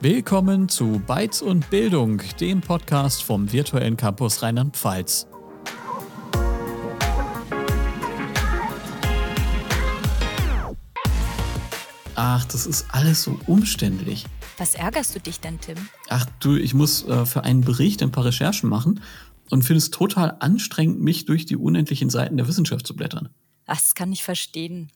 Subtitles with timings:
[0.00, 5.26] Willkommen zu Bytes und Bildung, dem Podcast vom virtuellen Campus Rheinland-Pfalz.
[12.14, 14.24] Ach, das ist alles so umständlich.
[14.56, 15.76] Was ärgerst du dich denn, Tim?
[16.08, 19.02] Ach du, ich muss äh, für einen Bericht ein paar Recherchen machen
[19.50, 23.30] und finde es total anstrengend, mich durch die unendlichen Seiten der Wissenschaft zu blättern.
[23.66, 24.92] Ach, das kann ich verstehen.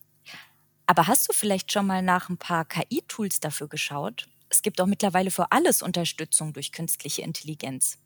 [0.87, 4.29] Aber hast du vielleicht schon mal nach ein paar KI-Tools dafür geschaut?
[4.53, 7.99] Es gibt auch mittlerweile für alles Unterstützung durch künstliche Intelligenz.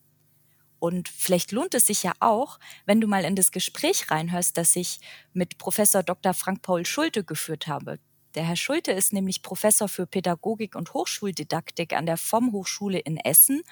[0.78, 4.76] Und vielleicht lohnt es sich ja auch, wenn du mal in das Gespräch reinhörst, das
[4.76, 5.00] ich
[5.32, 6.34] mit Professor Dr.
[6.34, 7.98] Frank Paul Schulte geführt habe.
[8.36, 13.16] Der Herr Schulte ist nämlich Professor für Pädagogik und Hochschuldidaktik an der FOM Hochschule in
[13.16, 13.62] Essen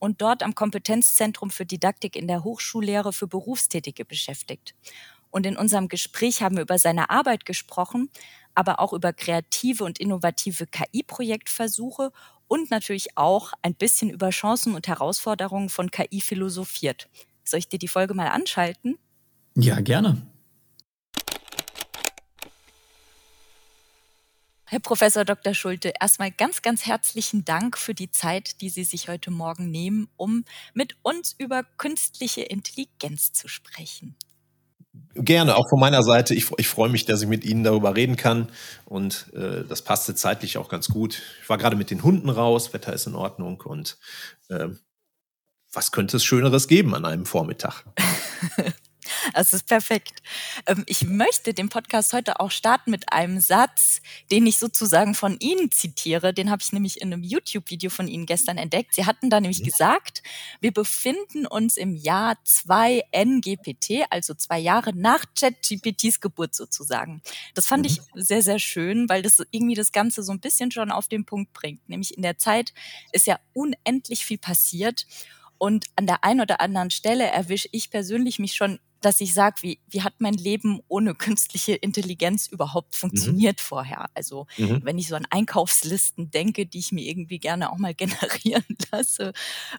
[0.00, 4.74] und dort am Kompetenzzentrum für Didaktik in der Hochschullehre für Berufstätige beschäftigt.
[5.30, 8.08] Und in unserem Gespräch haben wir über seine Arbeit gesprochen,
[8.54, 12.12] aber auch über kreative und innovative KI-Projektversuche
[12.48, 17.08] und natürlich auch ein bisschen über Chancen und Herausforderungen von KI philosophiert.
[17.44, 18.98] Soll ich dir die Folge mal anschalten?
[19.54, 20.26] Ja, gerne.
[24.66, 25.54] Herr Professor Dr.
[25.54, 30.08] Schulte, erstmal ganz, ganz herzlichen Dank für die Zeit, die Sie sich heute Morgen nehmen,
[30.16, 34.16] um mit uns über künstliche Intelligenz zu sprechen.
[35.14, 36.34] Gerne, auch von meiner Seite.
[36.34, 38.48] Ich, ich freue mich, dass ich mit Ihnen darüber reden kann.
[38.84, 41.22] Und äh, das passte zeitlich auch ganz gut.
[41.42, 43.60] Ich war gerade mit den Hunden raus, Wetter ist in Ordnung.
[43.60, 43.96] Und
[44.48, 44.68] äh,
[45.72, 47.84] was könnte es Schöneres geben an einem Vormittag?
[49.32, 50.22] Das ist perfekt.
[50.66, 55.38] Ähm, ich möchte den Podcast heute auch starten mit einem Satz, den ich sozusagen von
[55.40, 56.32] Ihnen zitiere.
[56.32, 58.94] Den habe ich nämlich in einem YouTube-Video von Ihnen gestern entdeckt.
[58.94, 59.64] Sie hatten da nämlich mhm.
[59.64, 60.22] gesagt,
[60.60, 67.22] wir befinden uns im Jahr 2 NGPT, also zwei Jahre nach ChatGPTs Geburt sozusagen.
[67.54, 68.22] Das fand ich mhm.
[68.22, 71.52] sehr, sehr schön, weil das irgendwie das Ganze so ein bisschen schon auf den Punkt
[71.52, 71.88] bringt.
[71.88, 72.72] Nämlich in der Zeit
[73.12, 75.06] ist ja unendlich viel passiert.
[75.58, 79.56] Und an der einen oder anderen Stelle erwische ich persönlich mich schon dass ich sage,
[79.60, 82.98] wie, wie hat mein Leben ohne künstliche Intelligenz überhaupt mhm.
[82.98, 83.62] funktioniert mhm.
[83.62, 84.06] vorher?
[84.14, 84.80] Also mhm.
[84.84, 89.32] wenn ich so an Einkaufslisten denke, die ich mir irgendwie gerne auch mal generieren lasse.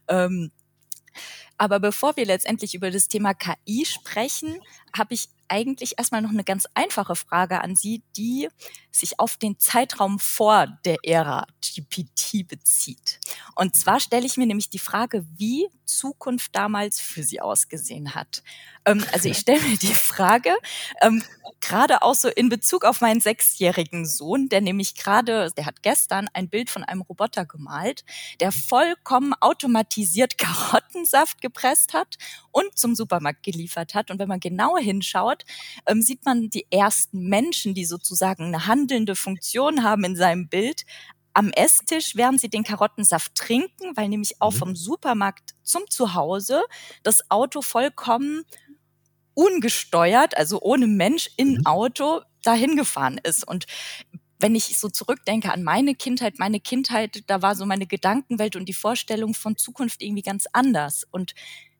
[0.08, 0.52] Ähm,
[1.58, 4.60] aber bevor wir letztendlich über das Thema KI sprechen,
[4.98, 8.50] habe ich eigentlich erstmal noch eine ganz einfache Frage an Sie, die
[8.92, 13.20] sich auf den Zeitraum vor der Ära GPT bezieht.
[13.56, 18.42] Und zwar stelle ich mir nämlich die Frage, wie Zukunft damals für Sie ausgesehen hat.
[18.86, 20.56] Ähm, also ich stelle mir die Frage,
[21.02, 21.24] ähm,
[21.60, 26.30] gerade auch so in Bezug auf meinen sechsjährigen Sohn, der nämlich gerade, der hat gestern
[26.34, 28.06] ein Bild von einem Roboter gemalt,
[28.40, 32.16] der vollkommen automatisiert Karottensaft gepresst hat
[32.52, 34.10] und zum Supermarkt geliefert hat.
[34.10, 35.46] Und wenn man genauer hinschaut,
[35.86, 40.86] ähm, sieht man die ersten Menschen, die sozusagen eine handelnde Funktion haben in seinem Bild,
[41.36, 44.58] am Esstisch, während sie den Karottensaft trinken, weil nämlich auch mhm.
[44.58, 46.64] vom Supermarkt zum Zuhause
[47.04, 48.44] das Auto vollkommen
[49.34, 51.66] ungesteuert, also ohne Mensch in mhm.
[51.66, 53.48] Auto dahin gefahren ist.
[53.48, 53.66] Und
[54.40, 58.68] wenn ich so zurückdenke an meine Kindheit, meine Kindheit, da war so meine Gedankenwelt und
[58.68, 61.06] die Vorstellung von Zukunft irgendwie ganz anders.
[61.10, 61.34] Und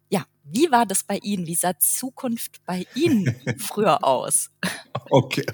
[0.10, 1.48] ja, wie war das bei Ihnen?
[1.48, 4.52] Wie sah Zukunft bei Ihnen früher aus?
[5.10, 5.46] Okay,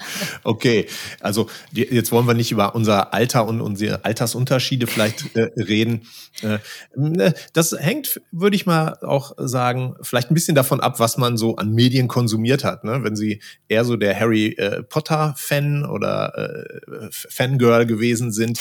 [0.43, 0.87] okay.
[1.19, 6.07] Also jetzt wollen wir nicht über unser Alter und unsere Altersunterschiede vielleicht äh, reden.
[6.41, 6.59] Äh,
[6.95, 11.37] ne, das hängt, würde ich mal auch sagen, vielleicht ein bisschen davon ab, was man
[11.37, 12.83] so an Medien konsumiert hat.
[12.83, 13.03] Ne?
[13.03, 18.59] Wenn Sie eher so der Harry äh, Potter Fan oder äh, Fangirl gewesen sind,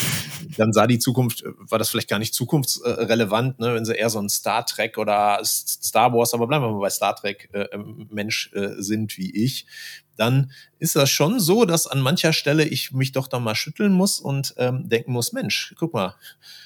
[0.56, 3.60] dann sah die Zukunft, war das vielleicht gar nicht zukunftsrelevant.
[3.60, 3.74] Ne?
[3.74, 6.90] Wenn Sie eher so ein Star Trek oder Star Wars, aber bleiben wir mal bei
[6.90, 7.66] Star Trek äh,
[8.10, 9.66] Mensch äh, sind wie ich,
[10.16, 13.92] dann ist das schon so, dass an mancher Stelle ich mich doch da mal schütteln
[13.92, 16.14] muss und ähm, denken muss, Mensch, guck mal,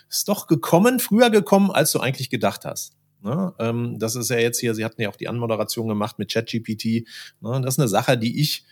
[0.09, 2.97] ist doch gekommen, früher gekommen, als du eigentlich gedacht hast.
[3.23, 3.55] Ne?
[3.59, 7.07] Ähm, das ist ja jetzt hier, Sie hatten ja auch die Anmoderation gemacht mit ChatGPT.
[7.41, 7.61] Ne?
[7.63, 8.65] Das ist eine Sache, die ich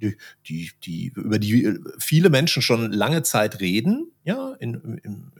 [0.00, 0.16] die,
[0.46, 5.32] die, die, über die viele Menschen schon lange Zeit reden, ja, in, in,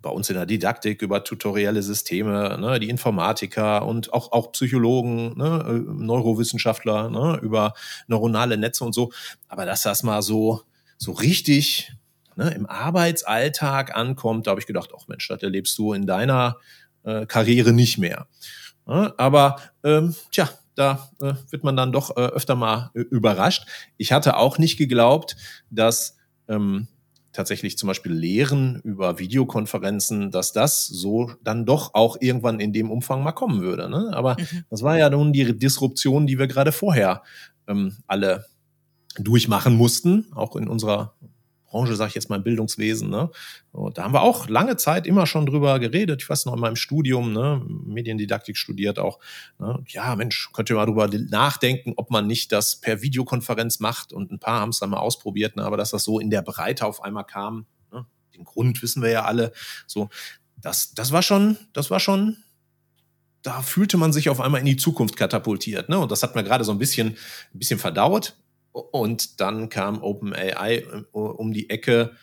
[0.00, 5.36] bei uns in der Didaktik über tutorielle Systeme, ne, die Informatiker und auch, auch Psychologen,
[5.36, 7.74] ne, äh, Neurowissenschaftler ne, über
[8.06, 9.12] neuronale Netze und so.
[9.48, 10.62] Aber dass das mal so,
[10.98, 11.92] so richtig
[12.36, 16.58] ne, im Arbeitsalltag ankommt, da habe ich gedacht, ach Mensch, das erlebst du in deiner
[17.02, 18.28] äh, Karriere nicht mehr.
[18.86, 23.66] Ne, aber ähm, tja, da äh, wird man dann doch äh, öfter mal äh, überrascht.
[23.96, 25.36] Ich hatte auch nicht geglaubt,
[25.70, 26.16] dass
[26.48, 26.88] ähm,
[27.32, 32.90] tatsächlich zum Beispiel Lehren über Videokonferenzen, dass das so dann doch auch irgendwann in dem
[32.90, 33.88] Umfang mal kommen würde.
[33.88, 34.10] Ne?
[34.12, 34.64] Aber mhm.
[34.70, 37.22] das war ja nun die Disruption, die wir gerade vorher
[37.66, 38.46] ähm, alle
[39.18, 41.14] durchmachen mussten, auch in unserer
[41.72, 43.08] Branche, sage ich jetzt mal Bildungswesen.
[43.08, 43.30] Ne?
[43.94, 46.22] Da haben wir auch lange Zeit immer schon drüber geredet.
[46.22, 47.62] Ich weiß noch in meinem Studium, ne?
[47.66, 49.18] Mediendidaktik studiert auch.
[49.58, 49.82] Ne?
[49.88, 54.12] Ja, Mensch, könnt ihr mal drüber nachdenken, ob man nicht das per Videokonferenz macht.
[54.12, 55.64] Und ein paar haben es dann mal ausprobiert, ne?
[55.64, 58.04] aber dass das so in der Breite auf einmal kam, ne?
[58.36, 59.52] den Grund wissen wir ja alle.
[59.86, 60.10] So,
[60.60, 62.36] das, das war schon, das war schon
[63.42, 65.88] da fühlte man sich auf einmal in die Zukunft katapultiert.
[65.88, 65.98] Ne?
[65.98, 67.16] Und das hat mir gerade so ein bisschen,
[67.52, 68.36] ein bisschen verdauert.
[68.72, 72.16] Und dann kam OpenAI äh, um die Ecke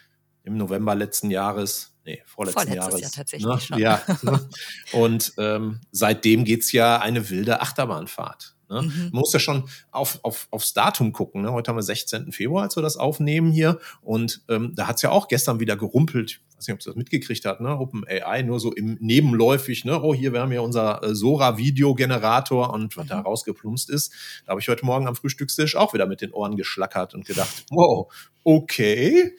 [0.44, 3.01] im November letzten Jahres, nee, vorletzten Jahres.
[3.01, 3.60] Jahr tatsächlich ne?
[3.60, 3.78] schon.
[3.78, 4.01] Ja.
[4.94, 8.56] Und ähm, seitdem geht's ja eine wilde Achterbahnfahrt.
[8.69, 8.83] Ne?
[8.83, 9.10] Mhm.
[9.12, 11.42] Man muss ja schon auf, auf, aufs Datum gucken.
[11.42, 11.51] Ne?
[11.51, 12.31] Heute haben wir 16.
[12.31, 13.80] Februar, als wir das aufnehmen hier.
[14.01, 17.45] Und ähm, da hat's ja auch gestern wieder gerumpelt weiß nicht, ob du das mitgekriegt
[17.45, 17.80] hat, ne?
[17.80, 20.01] OpenAI nur so im nebenläufig, ne?
[20.01, 23.10] Oh, hier, wir haben ja unser äh, Sora-Videogenerator und was mhm.
[23.10, 24.13] da rausgeplumpst ist.
[24.45, 27.65] Da habe ich heute Morgen am Frühstückstisch auch wieder mit den Ohren geschlackert und gedacht,
[27.72, 28.12] wow,
[28.44, 29.36] okay,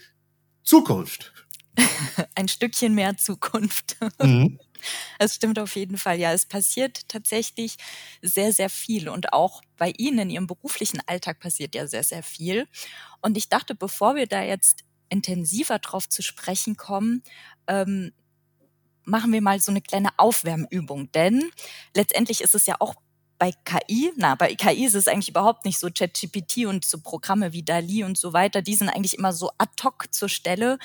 [0.62, 1.32] Zukunft.
[2.34, 3.96] Ein Stückchen mehr Zukunft.
[4.22, 4.58] Mhm.
[5.18, 6.18] Es stimmt auf jeden Fall.
[6.18, 7.76] Ja, es passiert tatsächlich
[8.22, 9.08] sehr, sehr viel.
[9.08, 12.68] Und auch bei Ihnen in Ihrem beruflichen Alltag passiert ja sehr, sehr viel.
[13.20, 17.22] Und ich dachte, bevor wir da jetzt intensiver drauf zu sprechen kommen,
[17.66, 18.12] ähm,
[19.04, 21.10] machen wir mal so eine kleine Aufwärmübung.
[21.12, 21.50] Denn
[21.94, 22.94] letztendlich ist es ja auch
[23.40, 27.54] bei KI, na, bei KI ist es eigentlich überhaupt nicht so ChatGPT und so Programme
[27.54, 30.78] wie DALI und so weiter, die sind eigentlich immer so ad hoc zur Stelle.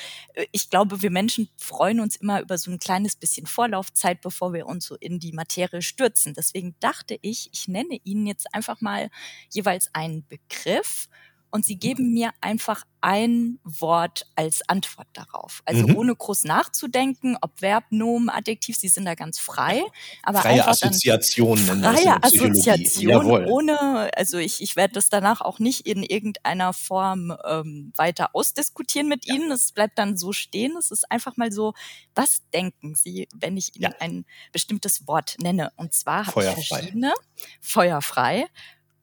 [0.54, 4.68] Ich glaube, wir Menschen freuen uns immer über so ein kleines bisschen Vorlaufzeit, bevor wir
[4.68, 6.34] uns so in die Materie stürzen.
[6.34, 9.10] Deswegen dachte ich, ich nenne Ihnen jetzt einfach mal
[9.52, 11.10] jeweils einen Begriff
[11.56, 15.62] und sie geben mir einfach ein Wort als Antwort darauf.
[15.64, 15.96] Also mhm.
[15.96, 19.82] ohne groß nachzudenken, ob Verb, Nomen, Adjektiv, sie sind da ganz frei.
[20.24, 23.46] Aber freie Assoziation nennen Freie Assoziation, Jawohl.
[23.48, 29.08] ohne, also ich, ich werde das danach auch nicht in irgendeiner Form ähm, weiter ausdiskutieren
[29.08, 29.36] mit ja.
[29.36, 29.50] Ihnen.
[29.50, 30.76] Es bleibt dann so stehen.
[30.78, 31.74] Es ist einfach mal so,
[32.16, 33.96] was denken Sie, wenn ich Ihnen ja.
[34.02, 35.72] ein bestimmtes Wort nenne?
[35.78, 37.14] Und zwar habe ich verschiedene.
[37.62, 38.48] Feuerfrei.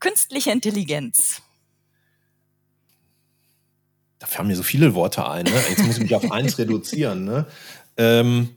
[0.01, 1.41] Künstliche Intelligenz
[4.23, 5.47] da fallen mir so viele Worte ein.
[5.47, 5.65] Ne?
[5.69, 7.25] Jetzt muss ich mich auf eins reduzieren.
[7.25, 7.45] Ne?
[7.97, 8.55] Ähm,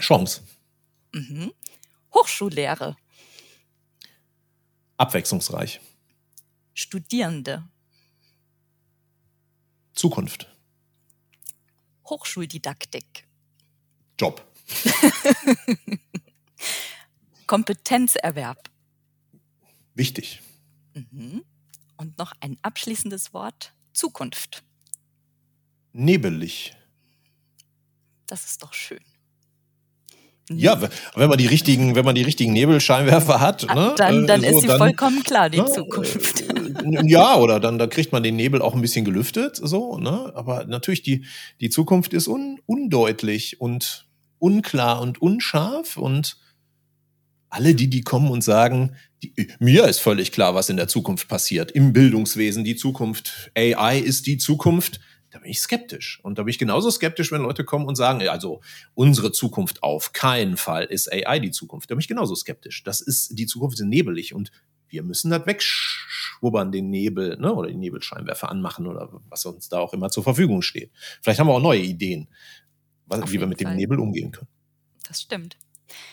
[0.00, 0.40] Chance.
[1.12, 1.52] Mhm.
[2.14, 2.96] Hochschullehre.
[4.96, 5.82] Abwechslungsreich.
[6.72, 7.68] Studierende.
[9.92, 10.50] Zukunft.
[12.06, 13.28] Hochschuldidaktik.
[14.18, 14.50] Job.
[17.46, 18.70] Kompetenzerwerb.
[19.94, 20.40] Wichtig.
[20.94, 21.44] Mhm.
[21.98, 23.74] Und noch ein abschließendes Wort.
[23.92, 24.65] Zukunft
[25.96, 26.74] nebelig.
[28.26, 29.00] Das ist doch schön.
[30.48, 30.80] Ja,
[31.16, 34.46] wenn man die richtigen, wenn man die richtigen Nebelscheinwerfer hat, ah, ne, dann, dann so,
[34.46, 36.42] ist sie dann, vollkommen klar, die ne, Zukunft.
[36.42, 40.32] Äh, ja, oder dann da kriegt man den Nebel auch ein bisschen gelüftet, so, ne?
[40.36, 41.24] Aber natürlich die
[41.60, 44.06] die Zukunft ist un, undeutlich und
[44.38, 46.36] unklar und unscharf und
[47.48, 48.94] alle die, die kommen und sagen,
[49.24, 53.98] die, mir ist völlig klar, was in der Zukunft passiert, im Bildungswesen, die Zukunft, AI
[53.98, 55.00] ist die Zukunft
[55.36, 56.18] da bin ich skeptisch.
[56.22, 58.62] Und da bin ich genauso skeptisch, wenn Leute kommen und sagen, also
[58.94, 61.90] unsere Zukunft auf keinen Fall ist AI die Zukunft.
[61.90, 62.82] Da bin ich genauso skeptisch.
[62.84, 64.50] Das ist, die Zukunft ist nebelig und
[64.88, 69.78] wir müssen das wegschwubbern, den Nebel, ne, oder die Nebelscheinwerfer anmachen oder was uns da
[69.78, 70.90] auch immer zur Verfügung steht.
[71.20, 72.28] Vielleicht haben wir auch neue Ideen,
[73.04, 73.72] was, wie wir mit Fall.
[73.72, 74.48] dem Nebel umgehen können.
[75.06, 75.58] Das stimmt.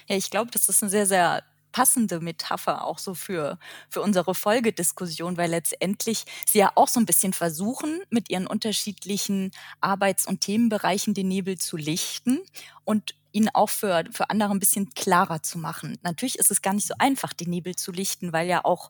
[0.09, 4.33] Ja, ich glaube, das ist ein sehr, sehr passende Metapher auch so für, für unsere
[4.33, 9.51] Folgediskussion, weil letztendlich sie ja auch so ein bisschen versuchen, mit ihren unterschiedlichen
[9.81, 12.39] Arbeits- und Themenbereichen den Nebel zu lichten
[12.85, 15.97] und ihn auch für, für andere ein bisschen klarer zu machen.
[16.03, 18.89] Natürlich ist es gar nicht so einfach, den Nebel zu lichten, weil ja auch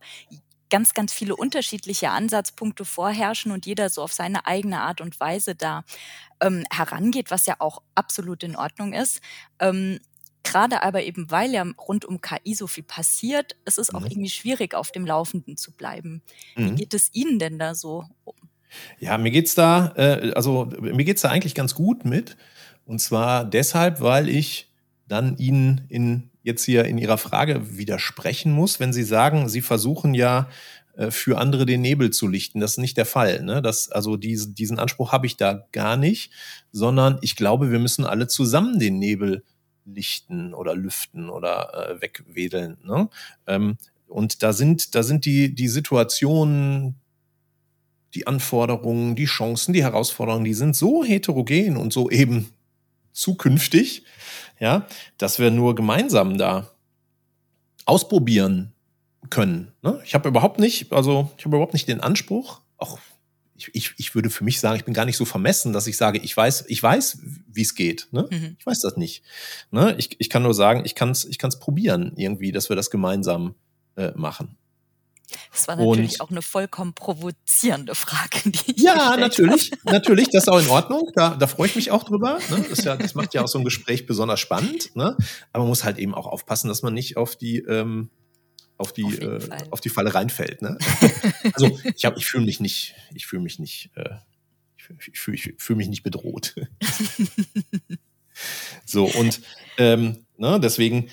[0.69, 5.55] ganz, ganz viele unterschiedliche Ansatzpunkte vorherrschen und jeder so auf seine eigene Art und Weise
[5.55, 5.83] da
[6.41, 9.21] ähm, herangeht, was ja auch absolut in Ordnung ist.
[9.59, 9.99] Ähm,
[10.43, 14.07] Gerade aber eben, weil ja rund um KI so viel passiert, ist es auch mhm.
[14.07, 16.21] irgendwie schwierig, auf dem Laufenden zu bleiben.
[16.55, 16.71] Mhm.
[16.71, 18.05] Wie geht es Ihnen denn da so?
[18.99, 22.35] Ja, mir geht's da, äh, also mir geht's da eigentlich ganz gut mit.
[22.85, 24.69] Und zwar deshalb, weil ich
[25.07, 30.13] dann Ihnen in, jetzt hier in Ihrer Frage widersprechen muss, wenn Sie sagen, Sie versuchen
[30.13, 30.49] ja
[30.95, 32.59] äh, für andere den Nebel zu lichten.
[32.59, 33.43] Das ist nicht der Fall.
[33.43, 33.61] Ne?
[33.61, 36.31] Das, also diese, diesen Anspruch habe ich da gar nicht,
[36.71, 39.43] sondern ich glaube, wir müssen alle zusammen den Nebel
[39.85, 42.77] lichten oder lüften oder äh, wegwedeln.
[42.83, 43.09] Ne?
[43.47, 46.95] Ähm, und da sind, da sind die, die Situationen,
[48.13, 52.49] die Anforderungen, die Chancen, die Herausforderungen, die sind so heterogen und so eben
[53.11, 54.03] zukünftig,
[54.59, 54.87] ja,
[55.17, 56.71] dass wir nur gemeinsam da
[57.85, 58.73] ausprobieren
[59.29, 59.71] können.
[59.81, 59.99] Ne?
[60.05, 62.99] Ich habe überhaupt nicht, also ich habe überhaupt nicht den Anspruch, auch
[63.63, 65.97] ich, ich, ich würde für mich sagen, ich bin gar nicht so vermessen, dass ich
[65.97, 68.07] sage, ich weiß, ich weiß, wie es geht.
[68.11, 68.27] Ne?
[68.29, 68.55] Mhm.
[68.59, 69.23] Ich weiß das nicht.
[69.71, 69.95] Ne?
[69.97, 72.89] Ich, ich kann nur sagen, ich kann es ich kann's probieren, irgendwie, dass wir das
[72.89, 73.55] gemeinsam
[73.95, 74.57] äh, machen.
[75.51, 79.93] Das war natürlich und, auch eine vollkommen provozierende Frage, Ja, natürlich, habe.
[79.93, 81.11] natürlich, das ist auch in Ordnung.
[81.15, 82.39] Da, da freue ich mich auch drüber.
[82.49, 82.65] Ne?
[82.69, 84.95] Das, ja, das macht ja auch so ein Gespräch besonders spannend.
[84.95, 85.17] Ne?
[85.51, 88.09] Aber man muss halt eben auch aufpassen, dass man nicht auf die ähm,
[88.77, 90.61] auf die auf, äh, auf die Falle reinfällt.
[90.61, 90.77] Ne?
[91.53, 94.15] also ich habe, ich fühle mich nicht, ich fühle mich nicht, äh,
[94.77, 96.55] ich fühle ich fühl mich nicht bedroht.
[98.85, 99.41] so und
[99.77, 101.07] ähm, ne, deswegen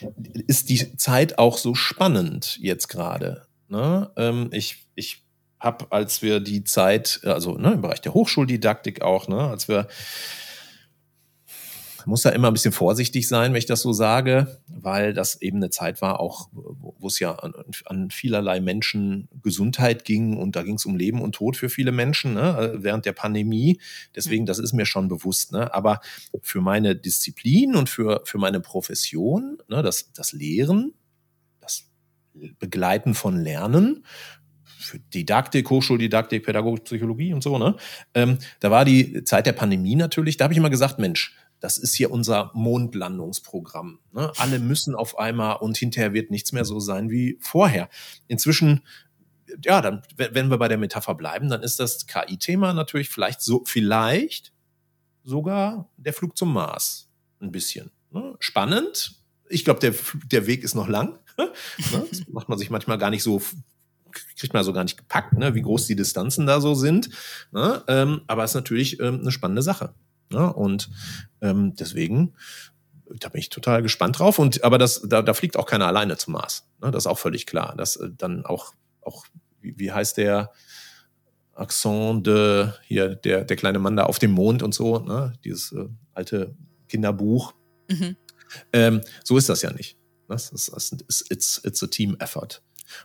[0.46, 3.46] ist die Zeit auch so spannend jetzt gerade.
[3.68, 4.10] Ne?
[4.16, 5.24] Ähm, ich ich
[5.60, 9.88] habe, als wir die Zeit, also ne, im Bereich der Hochschuldidaktik auch, ne, als wir
[12.06, 15.58] muss da immer ein bisschen vorsichtig sein, wenn ich das so sage, weil das eben
[15.58, 16.48] eine Zeit war, auch
[17.00, 17.52] wo es ja an,
[17.86, 21.92] an vielerlei Menschen Gesundheit ging und da ging es um Leben und Tod für viele
[21.92, 23.80] Menschen ne, während der Pandemie.
[24.14, 25.52] Deswegen, das ist mir schon bewusst.
[25.52, 25.72] Ne?
[25.74, 26.00] Aber
[26.42, 30.94] für meine Disziplin und für, für meine Profession, ne, das, das Lehren,
[32.58, 34.04] Begleiten von Lernen,
[34.64, 37.76] für Didaktik, Hochschuldidaktik, Pädagogik, Psychologie und so, ne?
[38.14, 41.76] Ähm, da war die Zeit der Pandemie natürlich, da habe ich immer gesagt, Mensch, das
[41.76, 44.00] ist hier unser Mondlandungsprogramm.
[44.12, 44.32] Ne?
[44.38, 47.88] Alle müssen auf einmal und hinterher wird nichts mehr so sein wie vorher.
[48.26, 48.82] Inzwischen,
[49.62, 53.62] ja, dann, wenn wir bei der Metapher bleiben, dann ist das KI-Thema natürlich vielleicht so,
[53.66, 54.52] vielleicht
[55.22, 57.08] sogar der Flug zum Mars.
[57.40, 57.90] Ein bisschen.
[58.10, 58.34] Ne?
[58.38, 59.16] Spannend.
[59.48, 59.94] Ich glaube, der,
[60.30, 61.18] der Weg ist noch lang.
[61.92, 62.04] Ne?
[62.10, 63.40] Das macht man sich manchmal gar nicht so,
[64.36, 65.54] kriegt man so gar nicht gepackt, ne?
[65.54, 67.08] wie groß die Distanzen da so sind.
[67.50, 67.82] Ne?
[67.88, 69.94] Ähm, aber es ist natürlich ähm, eine spannende Sache.
[70.30, 70.52] Ne?
[70.52, 70.90] Und
[71.40, 72.34] ähm, deswegen,
[73.18, 74.38] da bin ich total gespannt drauf.
[74.38, 76.68] Und aber das, da, da fliegt auch keiner alleine zum Mars.
[76.80, 76.90] Ne?
[76.90, 77.74] Das ist auch völlig klar.
[77.76, 78.72] Dass äh, dann auch,
[79.02, 79.26] auch
[79.60, 80.52] wie, wie heißt der?
[81.54, 85.34] Accent de, hier, der, der kleine Mann da auf dem Mond und so, ne?
[85.44, 86.54] dieses äh, alte
[86.88, 87.52] Kinderbuch.
[87.90, 88.16] Mhm.
[88.72, 89.98] Ähm, so ist das ja nicht.
[90.28, 92.62] Das ist, das ist it's, it's a team effort.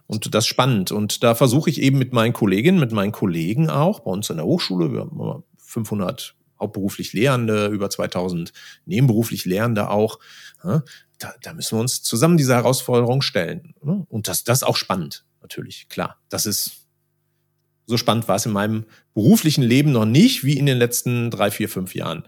[0.07, 0.91] Und das ist spannend.
[0.91, 4.37] Und da versuche ich eben mit meinen Kolleginnen, mit meinen Kollegen auch, bei uns in
[4.37, 8.53] der Hochschule, wir haben 500 hauptberuflich Lehrende, über 2000
[8.85, 10.19] nebenberuflich Lehrende auch.
[10.63, 13.73] Da, da müssen wir uns zusammen diese Herausforderung stellen.
[13.81, 16.17] Und das, das ist auch spannend, natürlich, klar.
[16.29, 16.85] Das ist
[17.87, 21.51] so spannend war es in meinem beruflichen Leben noch nicht, wie in den letzten drei,
[21.51, 22.27] vier, fünf Jahren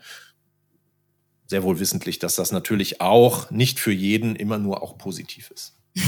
[1.47, 5.75] sehr wohl wissentlich, dass das natürlich auch nicht für jeden immer nur auch positiv ist.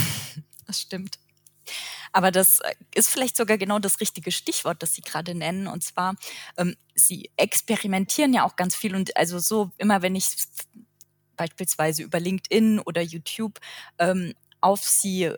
[0.68, 1.18] Das stimmt.
[2.12, 5.68] Aber das äh, ist vielleicht sogar genau das richtige Stichwort, das Sie gerade nennen.
[5.68, 6.16] Und zwar,
[6.58, 8.96] ähm, Sie experimentieren ja auch ganz viel.
[8.96, 10.30] Und also so immer, wenn ich
[11.36, 13.60] beispielsweise über LinkedIn oder YouTube
[13.98, 15.32] ähm, auf Sie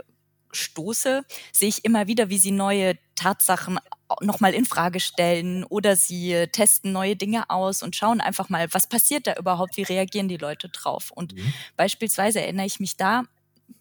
[0.51, 3.79] stoße, sehe ich immer wieder, wie Sie neue Tatsachen
[4.19, 8.87] nochmal in Frage stellen oder sie testen neue Dinge aus und schauen einfach mal, was
[8.87, 11.11] passiert da überhaupt, wie reagieren die Leute drauf.
[11.11, 11.53] Und mhm.
[11.77, 13.23] beispielsweise erinnere ich mich da,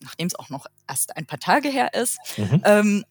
[0.01, 2.63] nachdem es auch noch erst ein paar Tage her ist, mhm.
[2.65, 3.05] ähm,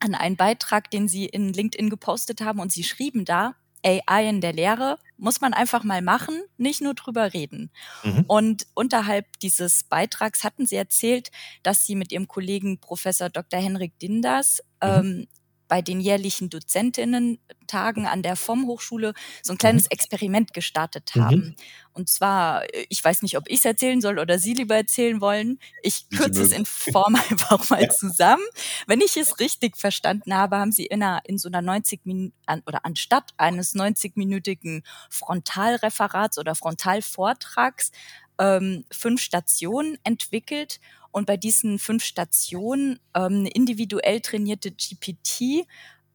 [0.00, 3.54] an einen Beitrag, den sie in LinkedIn gepostet haben und sie schrieben da,
[3.84, 7.70] AI in der Lehre muss man einfach mal machen, nicht nur drüber reden.
[8.02, 8.24] Mhm.
[8.26, 11.30] Und unterhalb dieses Beitrags hatten sie erzählt,
[11.62, 13.60] dass sie mit ihrem Kollegen Professor Dr.
[13.60, 14.88] Henrik Dinders mhm.
[14.88, 15.28] ähm,
[15.68, 19.90] bei den jährlichen Dozentinnen-Tagen an der FOM-Hochschule so ein kleines mhm.
[19.90, 21.20] Experiment gestartet mhm.
[21.20, 21.36] haben.
[21.36, 21.56] Mhm.
[21.92, 25.58] Und zwar, ich weiß nicht, ob ich es erzählen soll oder Sie lieber erzählen wollen.
[25.82, 28.44] Ich kürze es in Form einfach mal zusammen.
[28.86, 32.34] Wenn ich es richtig verstanden habe, haben Sie in, einer, in so einer 90 Minuten
[32.66, 37.92] oder anstatt eines 90-minütigen Frontalreferats oder Frontalvortrags
[38.38, 40.80] ähm, fünf Stationen entwickelt
[41.10, 45.66] und bei diesen fünf Stationen ähm, individuell trainierte GPT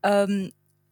[0.03, 0.51] ähm,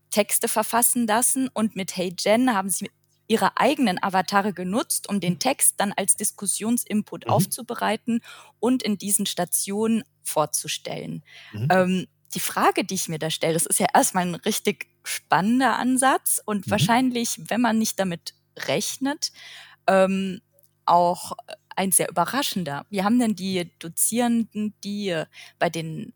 [0.10, 2.90] Texte verfassen lassen und mit Hey Jen haben sie
[3.28, 7.32] ihre eigenen Avatare genutzt, um den Text dann als Diskussionsinput mhm.
[7.32, 8.22] aufzubereiten
[8.60, 11.24] und in diesen Stationen vorzustellen.
[11.54, 11.68] Mhm.
[11.72, 15.78] Ähm, die Frage, die ich mir da stelle, das ist ja erstmal ein richtig spannender
[15.78, 16.72] Ansatz und mhm.
[16.72, 19.32] wahrscheinlich, wenn man nicht damit rechnet,
[19.88, 20.42] ähm,
[20.86, 21.34] auch
[21.80, 22.86] ein sehr überraschender.
[22.90, 25.26] Wie haben denn die Dozierenden, die äh,
[25.60, 26.12] bei, den,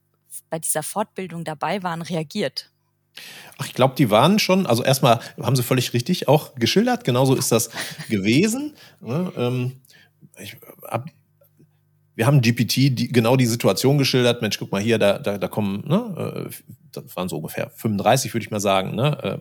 [0.50, 2.70] bei dieser Fortbildung dabei waren, reagiert?
[3.58, 7.34] Ach, ich glaube, die waren schon, also erstmal haben sie völlig richtig auch geschildert, genauso
[7.34, 7.70] ist das
[8.10, 8.76] gewesen.
[9.00, 9.82] Ne, ähm,
[10.38, 11.06] ich hab,
[12.16, 15.48] wir haben GPT die, genau die Situation geschildert, Mensch, guck mal hier, da, da, da
[15.48, 19.40] kommen, ne, äh, das waren so ungefähr 35, würde ich mal sagen, ne,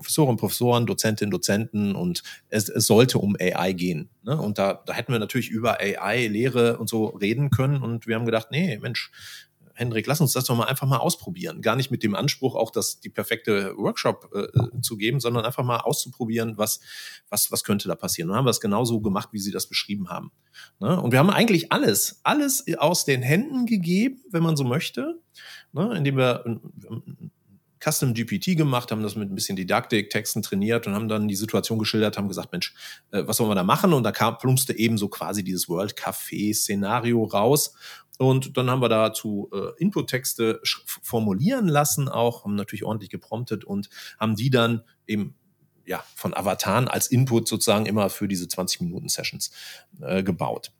[0.00, 4.08] Professorinnen, Professoren, Dozentinnen, Dozenten und es, es sollte um AI gehen.
[4.22, 4.40] Ne?
[4.40, 8.16] Und da, da hätten wir natürlich über AI, Lehre und so reden können und wir
[8.16, 9.10] haben gedacht, nee, Mensch,
[9.74, 11.62] Hendrik, lass uns das doch mal einfach mal ausprobieren.
[11.62, 15.64] Gar nicht mit dem Anspruch, auch das die perfekte Workshop äh, zu geben, sondern einfach
[15.64, 16.80] mal auszuprobieren, was,
[17.30, 18.28] was, was könnte da passieren.
[18.28, 20.32] Und dann haben wir es genauso gemacht, wie Sie das beschrieben haben.
[20.80, 21.00] Ne?
[21.00, 25.18] Und wir haben eigentlich alles, alles aus den Händen gegeben, wenn man so möchte,
[25.72, 25.96] ne?
[25.96, 26.60] indem wir
[27.82, 31.34] Custom GPT gemacht, haben das mit ein bisschen Didaktik, Texten trainiert und haben dann die
[31.34, 32.74] Situation geschildert, haben gesagt, Mensch,
[33.10, 33.92] äh, was sollen wir da machen?
[33.92, 37.74] Und da kam, plumpste eben so quasi dieses World Café Szenario raus.
[38.18, 40.60] Und dann haben wir dazu äh, Input-Texte
[41.02, 45.34] formulieren lassen, auch, haben natürlich ordentlich gepromptet und haben die dann eben
[45.86, 49.50] ja, von Avataren als Input sozusagen immer für diese 20 Minuten Sessions
[50.02, 50.70] äh, gebaut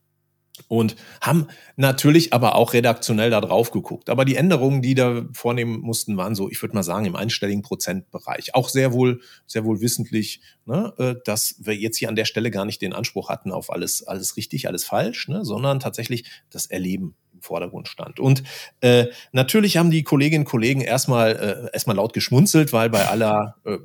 [0.68, 4.10] und haben natürlich aber auch redaktionell da drauf geguckt.
[4.10, 7.62] Aber die Änderungen, die da vornehmen mussten, waren so, ich würde mal sagen, im einstelligen
[7.62, 8.54] Prozentbereich.
[8.54, 12.50] Auch sehr wohl, sehr wohl wissentlich, ne, äh, dass wir jetzt hier an der Stelle
[12.50, 16.66] gar nicht den Anspruch hatten auf alles, alles richtig, alles falsch, ne, sondern tatsächlich das
[16.66, 18.20] Erleben im Vordergrund stand.
[18.20, 18.42] Und
[18.80, 23.56] äh, natürlich haben die Kolleginnen und Kollegen erstmal äh, erstmal laut geschmunzelt, weil bei aller
[23.64, 23.78] äh,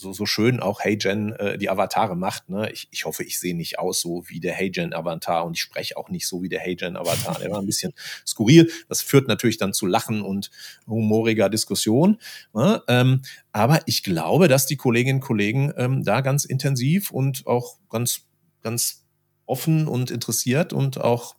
[0.00, 2.48] so, so schön auch HeyGen äh, die Avatare macht.
[2.48, 2.70] Ne?
[2.72, 6.08] Ich, ich hoffe, ich sehe nicht aus so wie der HeyGen-Avatar und ich spreche auch
[6.08, 7.38] nicht so wie der HeyGen-Avatar.
[7.38, 7.92] Der war ein bisschen
[8.26, 8.70] skurril.
[8.88, 10.50] Das führt natürlich dann zu Lachen und
[10.86, 12.18] humoriger Diskussion.
[12.54, 12.82] Ne?
[12.88, 17.76] Ähm, aber ich glaube, dass die Kolleginnen und Kollegen ähm, da ganz intensiv und auch
[17.90, 18.22] ganz,
[18.62, 19.04] ganz
[19.46, 21.36] offen und interessiert und auch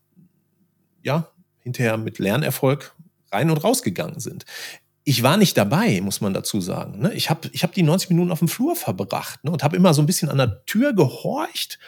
[1.04, 2.96] ja hinterher mit Lernerfolg
[3.32, 4.46] rein und rausgegangen sind
[5.04, 7.00] ich war nicht dabei, muss man dazu sagen.
[7.00, 7.14] Ne?
[7.14, 9.52] Ich habe ich hab die 90 Minuten auf dem Flur verbracht ne?
[9.52, 11.80] und habe immer so ein bisschen an der Tür gehorcht,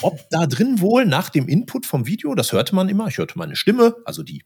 [0.00, 3.36] ob da drin wohl nach dem Input vom Video, das hörte man immer, ich hörte
[3.38, 4.44] meine Stimme, also die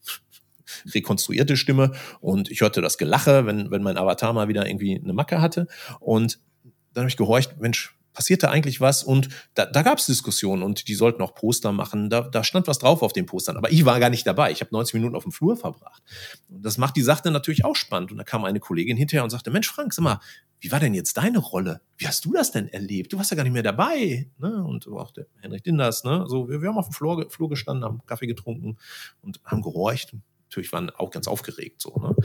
[0.93, 5.13] rekonstruierte Stimme und ich hörte das Gelache, wenn, wenn mein Avatar mal wieder irgendwie eine
[5.13, 5.67] Macke hatte
[6.01, 6.41] und
[6.93, 10.89] dann habe ich gehorcht, Mensch, passierte eigentlich was und da, da gab es Diskussionen und
[10.89, 12.11] die sollten auch Poster machen.
[12.11, 14.51] Da, da stand was drauf auf den Postern, aber ich war gar nicht dabei.
[14.51, 16.03] Ich habe 90 Minuten auf dem Flur verbracht.
[16.49, 18.11] Und das macht die Sache natürlich auch spannend.
[18.11, 20.21] Und da kam eine Kollegin hinterher und sagte, Mensch, Frank, sag mal,
[20.61, 21.81] wie war denn jetzt deine Rolle?
[21.97, 23.13] Wie hast du das denn erlebt?
[23.13, 24.29] Du warst ja gar nicht mehr dabei.
[24.39, 24.65] Ne?
[24.65, 26.25] Und auch der Henrik Dinders, ne?
[26.27, 28.77] So, wir, wir haben auf dem Flur, Flur gestanden, haben Kaffee getrunken
[29.21, 30.15] und haben gehorcht
[30.49, 31.95] natürlich waren auch ganz aufgeregt so.
[31.97, 32.17] Ne?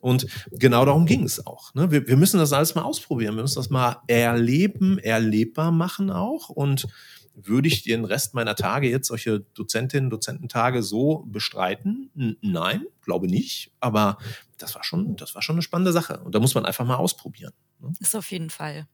[0.00, 1.74] Und genau darum ging es auch.
[1.74, 1.90] Ne?
[1.90, 3.36] Wir, wir müssen das alles mal ausprobieren.
[3.36, 6.50] Wir müssen das mal erleben, erlebbar machen auch.
[6.50, 6.86] Und
[7.34, 12.10] würde ich den Rest meiner Tage jetzt solche Dozentinnen, Dozententage so bestreiten?
[12.42, 13.72] Nein, glaube nicht.
[13.80, 14.18] Aber
[14.58, 16.20] das war schon, das war schon eine spannende Sache.
[16.20, 17.52] Und da muss man einfach mal ausprobieren.
[17.78, 17.92] Ne?
[18.00, 18.86] Ist auf jeden Fall.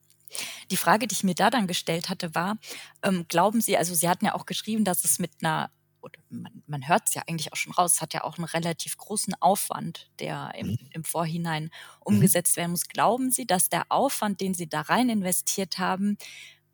[0.71, 2.57] Die Frage, die ich mir da dann gestellt hatte, war,
[3.01, 6.63] ähm, glauben Sie, also Sie hatten ja auch geschrieben, dass es mit einer oder man,
[6.67, 9.33] man hört es ja eigentlich auch schon raus, es hat ja auch einen relativ großen
[9.39, 10.77] Aufwand, der im, mhm.
[10.91, 11.69] im Vorhinein mhm.
[12.01, 12.87] umgesetzt werden muss.
[12.87, 16.17] Glauben Sie, dass der Aufwand, den Sie da rein investiert haben,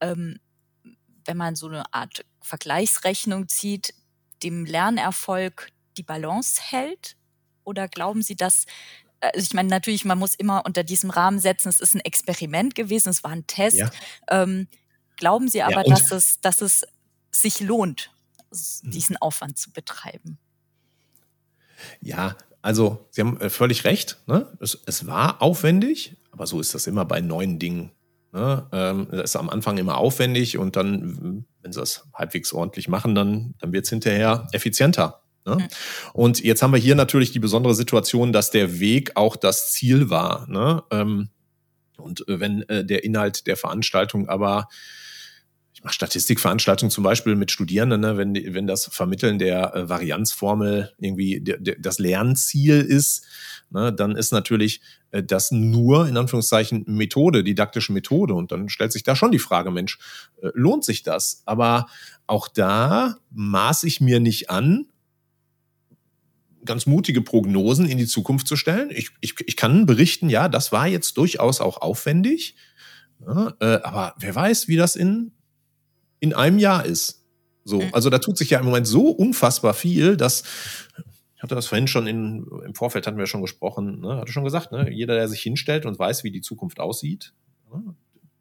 [0.01, 0.39] ähm,
[1.25, 3.93] wenn man so eine Art Vergleichsrechnung zieht,
[4.43, 7.15] dem Lernerfolg die Balance hält?
[7.63, 8.65] Oder glauben Sie, dass
[9.21, 12.75] also ich meine, natürlich, man muss immer unter diesem Rahmen setzen, es ist ein Experiment
[12.75, 13.77] gewesen, es war ein Test.
[13.77, 13.89] Ja.
[14.29, 14.67] Ähm,
[15.15, 16.85] glauben Sie aber, ja, dass, es, dass es
[17.31, 18.11] sich lohnt.
[18.83, 20.37] Diesen Aufwand zu betreiben.
[22.01, 24.19] Ja, also Sie haben äh, völlig recht.
[24.25, 24.47] Ne?
[24.59, 27.91] Es, es, war aufwendig, aber so ist das immer bei neuen Dingen.
[28.31, 28.67] Ne?
[28.71, 33.15] Ähm, das ist am Anfang immer aufwendig und dann, wenn Sie das halbwegs ordentlich machen,
[33.15, 35.23] dann, dann wird es hinterher effizienter.
[35.45, 35.55] Ne?
[35.55, 35.67] Mhm.
[36.13, 40.09] Und jetzt haben wir hier natürlich die besondere Situation, dass der Weg auch das Ziel
[40.09, 40.47] war.
[40.47, 40.83] Ne?
[40.91, 41.29] Ähm,
[41.97, 44.67] und äh, wenn äh, der Inhalt der Veranstaltung aber
[45.87, 51.59] Statistikveranstaltungen zum Beispiel mit Studierenden, ne, wenn, wenn das Vermitteln der äh, Varianzformel irgendwie de,
[51.59, 53.25] de, das Lernziel ist,
[53.69, 58.33] ne, dann ist natürlich äh, das nur in Anführungszeichen Methode, didaktische Methode.
[58.33, 59.99] Und dann stellt sich da schon die Frage, Mensch,
[60.41, 61.43] äh, lohnt sich das?
[61.45, 61.87] Aber
[62.27, 64.87] auch da maß ich mir nicht an,
[66.65, 68.89] ganz mutige Prognosen in die Zukunft zu stellen.
[68.91, 72.55] Ich, ich, ich kann berichten, ja, das war jetzt durchaus auch aufwendig.
[73.25, 75.33] Ja, äh, aber wer weiß, wie das in
[76.23, 77.25] in einem Jahr ist.
[77.65, 77.89] So, mhm.
[77.91, 80.43] also da tut sich ja im Moment so unfassbar viel, dass
[81.35, 84.45] ich hatte das vorhin schon in, im Vorfeld hatten wir schon gesprochen, ne, hatte schon
[84.45, 87.33] gesagt, ne, jeder, der sich hinstellt und weiß, wie die Zukunft aussieht,
[87.69, 87.93] ne,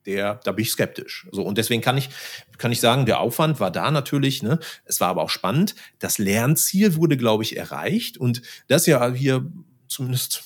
[0.06, 1.26] der, da bin ich skeptisch.
[1.32, 2.10] So, und deswegen kann ich,
[2.56, 5.74] kann ich sagen, der Aufwand war da natürlich, ne, es war aber auch spannend.
[5.98, 9.50] Das Lernziel wurde, glaube ich, erreicht und das ja hier
[9.88, 10.44] zumindest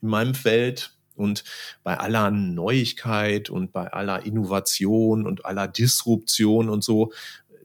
[0.00, 1.44] in meinem Feld und
[1.82, 7.12] bei aller Neuigkeit und bei aller Innovation und aller Disruption und so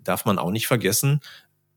[0.04, 1.22] darf man auch nicht vergessen,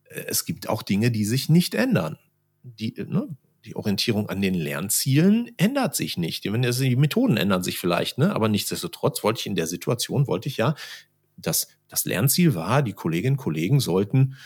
[0.05, 2.19] äh, es gibt auch Dinge, die sich nicht ändern.
[2.63, 3.29] Die, äh, ne,
[3.65, 6.45] die Orientierung an den Lernzielen ändert sich nicht.
[6.45, 8.35] Die Methoden ändern sich vielleicht, ne?
[8.35, 10.75] aber nichtsdestotrotz wollte ich in der Situation, wollte ich ja,
[11.37, 14.37] dass das Lernziel war, die Kolleginnen und Kollegen sollten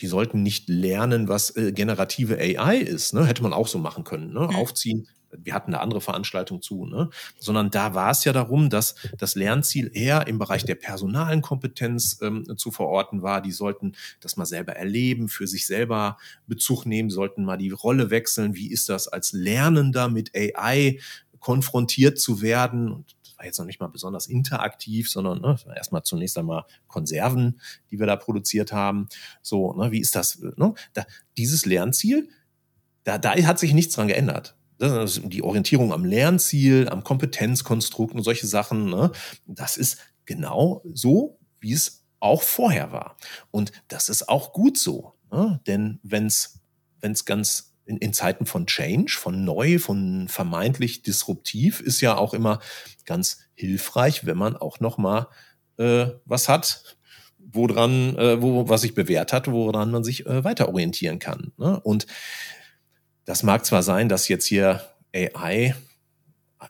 [0.00, 3.12] die sollten nicht lernen, was äh, generative AI ist.
[3.12, 3.26] Ne?
[3.26, 4.32] Hätte man auch so machen können.
[4.32, 4.40] Ne?
[4.40, 4.56] Mhm.
[4.56, 7.10] Aufziehen, wir hatten eine andere Veranstaltung zu, ne?
[7.38, 12.18] sondern da war es ja darum, dass das Lernziel eher im Bereich der personalen Kompetenz
[12.22, 13.40] ähm, zu verorten war.
[13.40, 18.10] Die sollten das mal selber erleben, für sich selber Bezug nehmen, sollten mal die Rolle
[18.10, 18.54] wechseln.
[18.54, 20.98] Wie ist das als Lernender mit AI
[21.38, 22.90] konfrontiert zu werden?
[22.90, 27.60] Und das war jetzt noch nicht mal besonders interaktiv, sondern ne, erstmal zunächst einmal Konserven,
[27.90, 29.08] die wir da produziert haben.
[29.42, 30.40] So, ne, wie ist das?
[30.56, 30.74] Ne?
[30.92, 31.04] Da,
[31.36, 32.28] dieses Lernziel,
[33.04, 38.46] da, da hat sich nichts dran geändert die Orientierung am Lernziel, am Kompetenzkonstrukt und solche
[38.46, 39.12] Sachen, ne,
[39.46, 43.16] das ist genau so, wie es auch vorher war.
[43.50, 45.14] Und das ist auch gut so.
[45.32, 45.60] Ne?
[45.66, 46.60] Denn wenn es
[47.24, 52.60] ganz in, in Zeiten von Change, von neu, von vermeintlich disruptiv, ist ja auch immer
[53.04, 55.28] ganz hilfreich, wenn man auch noch mal
[55.78, 56.96] äh, was hat,
[57.38, 61.52] woran, äh, wo, was sich bewährt hat, woran man sich äh, weiter orientieren kann.
[61.56, 61.80] Ne?
[61.80, 62.06] Und
[63.30, 64.82] das mag zwar sein, dass jetzt hier
[65.14, 65.76] AI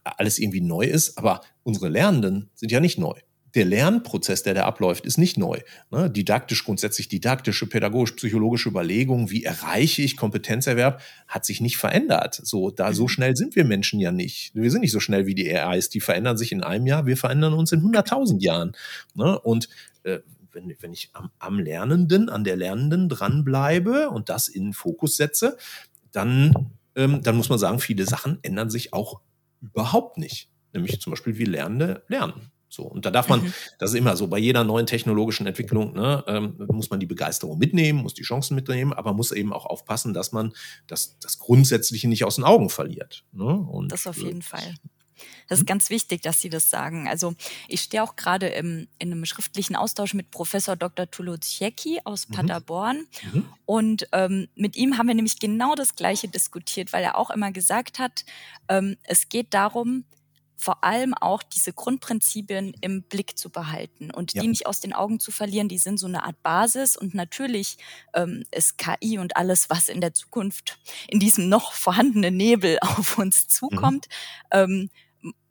[0.05, 3.18] alles irgendwie neu ist, aber unsere Lernenden sind ja nicht neu.
[3.55, 5.61] Der Lernprozess, der da abläuft, ist nicht neu.
[5.90, 6.11] Ne?
[6.11, 12.38] Didaktisch, grundsätzlich didaktische, pädagogisch, psychologische Überlegungen, wie erreiche ich Kompetenzerwerb, hat sich nicht verändert.
[12.44, 13.09] So, da, so mhm.
[13.09, 14.55] schnell sind wir Menschen ja nicht.
[14.55, 15.88] Wir sind nicht so schnell wie die AIs.
[15.88, 18.77] Die verändern sich in einem Jahr, wir verändern uns in 100.000 Jahren.
[19.14, 19.40] Ne?
[19.40, 19.70] Und
[20.03, 20.18] äh,
[20.53, 25.16] wenn, wenn ich am, am Lernenden, an der Lernenden dranbleibe und das in den Fokus
[25.16, 25.57] setze,
[26.12, 29.20] dann, ähm, dann muss man sagen, viele Sachen ändern sich auch
[29.61, 30.51] überhaupt nicht.
[30.73, 32.51] Nämlich zum Beispiel wie Lernende lernen.
[32.70, 33.53] So, und da darf man, mhm.
[33.81, 37.59] das ist immer so, bei jeder neuen technologischen Entwicklung, ne, ähm, muss man die Begeisterung
[37.59, 40.53] mitnehmen, muss die Chancen mitnehmen, aber muss eben auch aufpassen, dass man
[40.87, 43.25] das, das Grundsätzliche nicht aus den Augen verliert.
[43.33, 43.44] Ne?
[43.44, 44.75] Und, das auf jeden äh, Fall.
[45.49, 45.69] Das ist mhm.
[45.69, 47.09] ganz wichtig, dass Sie das sagen.
[47.09, 47.35] Also
[47.69, 51.11] ich stehe auch gerade im, in einem schriftlichen Austausch mit Professor Dr.
[51.11, 52.35] Tulociecki aus mhm.
[52.35, 53.07] Paderborn.
[53.33, 53.47] Mhm.
[53.67, 57.53] Und ähm, mit ihm haben wir nämlich genau das Gleiche diskutiert, weil er auch immer
[57.53, 58.25] gesagt hat,
[58.69, 60.05] ähm, es geht darum,
[60.61, 64.43] vor allem auch diese Grundprinzipien im Blick zu behalten und ja.
[64.43, 65.69] die nicht aus den Augen zu verlieren.
[65.69, 67.79] Die sind so eine Art Basis und natürlich
[68.15, 70.79] ähm, ist KI und alles, was in der Zukunft
[71.09, 74.09] in diesem noch vorhandenen Nebel auf uns zukommt,
[74.53, 74.59] mhm.
[74.59, 74.91] ähm,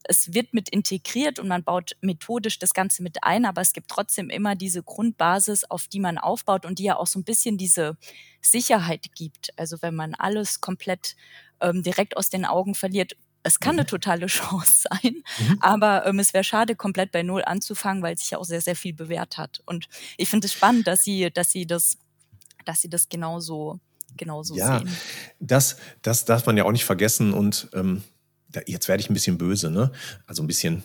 [0.10, 3.89] es wird mit integriert und man baut methodisch das Ganze mit ein, aber es gibt
[3.89, 7.58] trotzdem immer diese Grundbasis, auf die man aufbaut und die ja auch so ein bisschen
[7.58, 7.95] diese
[8.41, 9.52] Sicherheit gibt.
[9.56, 11.15] Also wenn man alles komplett
[11.62, 13.88] ähm, direkt aus den Augen verliert, es kann eine mhm.
[13.88, 15.58] totale Chance sein, mhm.
[15.62, 18.76] aber ähm, es wäre schade, komplett bei Null anzufangen, weil sich ja auch sehr, sehr
[18.76, 19.62] viel bewährt hat.
[19.67, 22.00] Und ich finde es spannend, dass sie, dass sie das,
[22.65, 23.80] dass sie das genauso,
[24.17, 24.89] genauso ja, sehen.
[25.39, 28.04] Das, das darf man ja auch nicht vergessen und ähm,
[28.66, 29.92] jetzt werde ich ein bisschen böse, ne?
[30.26, 30.84] Also ein bisschen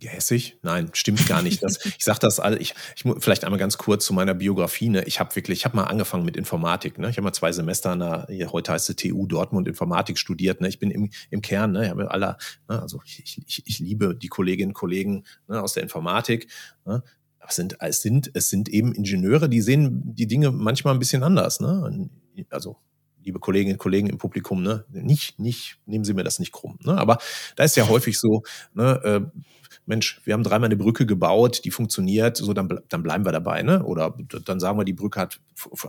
[0.00, 0.58] gehässig?
[0.62, 1.62] Nein, stimmt gar nicht.
[1.62, 4.88] Das, ich sage das all, ich, ich vielleicht einmal ganz kurz zu meiner Biografie.
[4.88, 5.04] Ne?
[5.04, 6.98] Ich habe wirklich, ich habe mal angefangen mit Informatik.
[6.98, 7.08] Ne?
[7.10, 10.60] Ich habe mal zwei Semester an der, heute heißt es TU Dortmund Informatik studiert.
[10.60, 10.68] Ne?
[10.68, 11.84] Ich bin im, im Kern, ne?
[11.84, 12.36] ich habe alle,
[12.68, 12.82] ne?
[12.82, 15.62] also ich, ich, ich liebe die Kolleginnen und Kollegen ne?
[15.62, 16.48] aus der Informatik.
[16.84, 17.02] Ne?
[17.38, 20.98] Aber es sind, es sind, es sind eben Ingenieure, die sehen die Dinge manchmal ein
[20.98, 21.60] bisschen anders.
[21.60, 22.10] Ne?
[22.50, 22.78] Also
[23.22, 26.78] liebe Kolleginnen und Kollegen im Publikum, ne, nicht, nicht, nehmen Sie mir das nicht krumm.
[26.82, 26.96] Ne?
[26.96, 27.18] Aber
[27.56, 28.42] da ist ja häufig so,
[28.74, 29.40] ne, äh,
[29.86, 33.62] Mensch, wir haben dreimal eine Brücke gebaut, die funktioniert, so dann, dann bleiben wir dabei,
[33.62, 33.82] ne?
[33.84, 35.40] Oder dann sagen wir, die Brücke hat,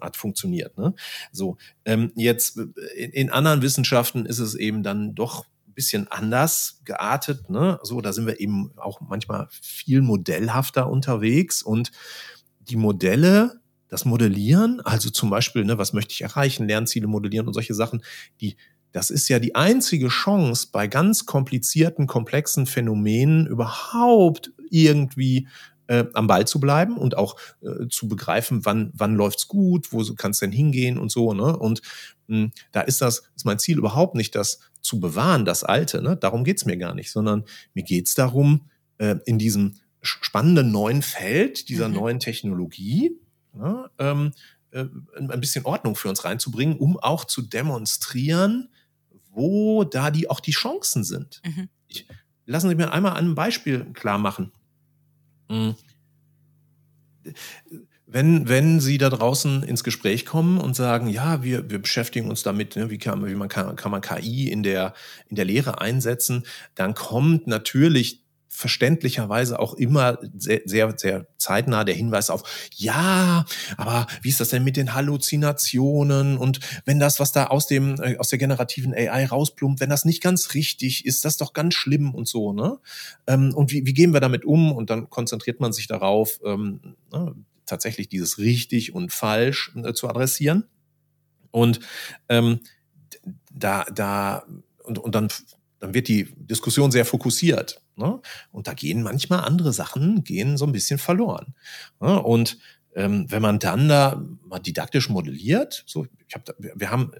[0.02, 0.78] hat funktioniert.
[0.78, 0.96] Ne?
[1.32, 6.82] So, ähm, jetzt in, in anderen Wissenschaften ist es eben dann doch ein bisschen anders
[6.84, 7.50] geartet.
[7.50, 7.80] Ne?
[7.84, 11.91] So, da sind wir eben auch manchmal viel modellhafter unterwegs und
[12.60, 13.61] die Modelle,
[13.91, 18.01] das Modellieren, also zum Beispiel, ne, was möchte ich erreichen, Lernziele modellieren und solche Sachen,
[18.39, 18.56] die,
[18.93, 25.49] das ist ja die einzige Chance, bei ganz komplizierten, komplexen Phänomenen überhaupt irgendwie
[25.88, 30.01] äh, am Ball zu bleiben und auch äh, zu begreifen, wann, wann läuft's gut, wo
[30.15, 31.34] kann es denn hingehen und so.
[31.34, 31.58] Ne?
[31.58, 31.82] Und
[32.27, 36.01] mh, hm, da ist das, ist mein Ziel überhaupt nicht, das zu bewahren, das Alte.
[36.01, 36.15] Ne?
[36.15, 41.67] Darum geht's mir gar nicht, sondern mir geht's darum, äh, in diesem spannenden neuen Feld,
[41.67, 41.95] dieser mhm.
[41.95, 43.19] neuen Technologie,
[43.54, 44.34] ne, ähm,
[44.72, 44.86] äh,
[45.16, 48.70] ein bisschen Ordnung für uns reinzubringen, um auch zu demonstrieren,
[49.30, 51.42] wo da die auch die Chancen sind.
[51.46, 51.70] Mhm.
[51.88, 52.08] Ich,
[52.46, 54.52] lassen Sie mir einmal an einem Beispiel klar machen.
[55.50, 55.76] Hm.
[58.08, 62.44] Wenn, wenn Sie da draußen ins Gespräch kommen und sagen, ja, wir, wir beschäftigen uns
[62.44, 64.94] damit, ne, wie, kann, wie man kann, kann man KI in der,
[65.28, 68.20] in der Lehre einsetzen, dann kommt natürlich
[68.54, 72.44] verständlicherweise auch immer sehr, sehr, sehr zeitnah der Hinweis auf,
[72.76, 73.46] ja,
[73.78, 77.96] aber wie ist das denn mit den Halluzinationen und wenn das, was da aus dem,
[78.02, 81.76] äh, aus der generativen AI rausplumpt, wenn das nicht ganz richtig ist, das doch ganz
[81.76, 82.78] schlimm und so, ne?
[83.26, 84.74] Ähm, und wie, wie gehen wir damit um?
[84.74, 87.34] Und dann konzentriert man sich darauf, ähm, ne,
[87.66, 90.66] tatsächlich dieses richtig und falsch äh, zu adressieren.
[91.52, 91.80] Und
[92.28, 92.60] ähm,
[93.54, 94.44] da, da,
[94.84, 95.30] und, und dann,
[95.82, 97.82] dann wird die Diskussion sehr fokussiert.
[97.96, 98.22] Ne?
[98.52, 101.56] Und da gehen manchmal andere Sachen, gehen so ein bisschen verloren.
[102.00, 102.22] Ne?
[102.22, 102.60] Und
[102.94, 107.12] ähm, wenn man dann da mal didaktisch modelliert, so, ich hab da, wir haben,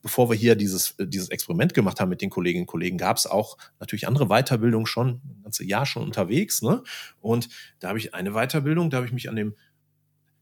[0.00, 3.26] bevor wir hier dieses, dieses Experiment gemacht haben mit den Kolleginnen und Kollegen, gab es
[3.26, 6.62] auch natürlich andere Weiterbildungen schon, ein ganzes Jahr schon unterwegs.
[6.62, 6.82] Ne?
[7.20, 7.48] Und
[7.80, 9.54] da habe ich eine Weiterbildung, da habe ich mich an dem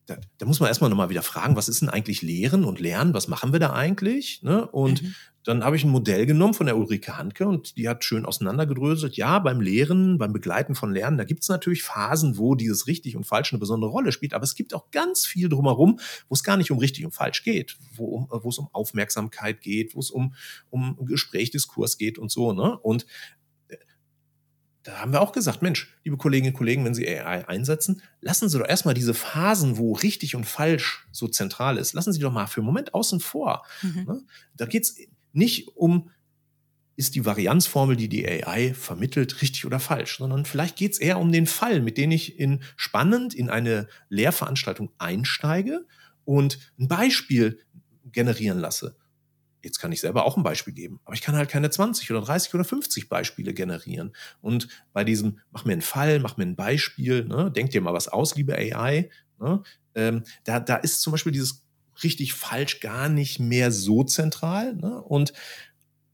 [0.07, 3.13] da, da muss man erstmal nochmal wieder fragen, was ist denn eigentlich Lehren und Lernen?
[3.13, 4.41] Was machen wir da eigentlich?
[4.43, 4.65] Ne?
[4.65, 5.15] Und mhm.
[5.43, 9.17] dann habe ich ein Modell genommen von der Ulrike Handke und die hat schön auseinandergedröselt.
[9.17, 13.17] Ja, beim Lehren, beim Begleiten von Lernen, da gibt es natürlich Phasen, wo dieses richtig
[13.17, 16.45] und falsch eine besondere Rolle spielt, aber es gibt auch ganz viel drumherum, wo es
[16.45, 20.35] gar nicht um richtig und falsch geht, wo, es um Aufmerksamkeit geht, wo es um,
[20.71, 22.53] um Gespräch, Diskurs geht und so.
[22.53, 22.79] Ne?
[22.79, 23.07] Und
[24.87, 28.49] da haben wir auch gesagt, Mensch, liebe Kolleginnen und Kollegen, wenn Sie AI einsetzen, lassen
[28.49, 32.33] Sie doch erstmal diese Phasen, wo richtig und falsch so zentral ist, lassen Sie doch
[32.33, 33.67] mal für einen Moment außen vor.
[33.83, 34.05] Mhm.
[34.07, 34.23] Ne?
[34.55, 34.97] Da geht es
[35.33, 36.11] nicht um,
[36.95, 41.19] ist die Varianzformel, die die AI vermittelt, richtig oder falsch, sondern vielleicht geht es eher
[41.19, 45.85] um den Fall, mit dem ich in spannend in eine Lehrveranstaltung einsteige
[46.25, 47.59] und ein Beispiel
[48.05, 48.97] generieren lasse.
[49.67, 52.21] Jetzt kann ich selber auch ein Beispiel geben, aber ich kann halt keine 20 oder
[52.21, 54.15] 30 oder 50 Beispiele generieren.
[54.41, 57.93] Und bei diesem, mach mir einen Fall, mach mir ein Beispiel, ne, denk dir mal
[57.93, 59.63] was aus, liebe AI, ne,
[59.95, 61.67] ähm, da, da ist zum Beispiel dieses
[62.03, 64.77] richtig falsch gar nicht mehr so zentral.
[64.77, 65.33] Ne, und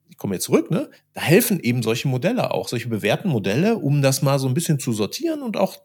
[0.08, 4.02] ich komme jetzt zurück, ne, da helfen eben solche Modelle auch, solche bewährten Modelle, um
[4.02, 5.82] das mal so ein bisschen zu sortieren und auch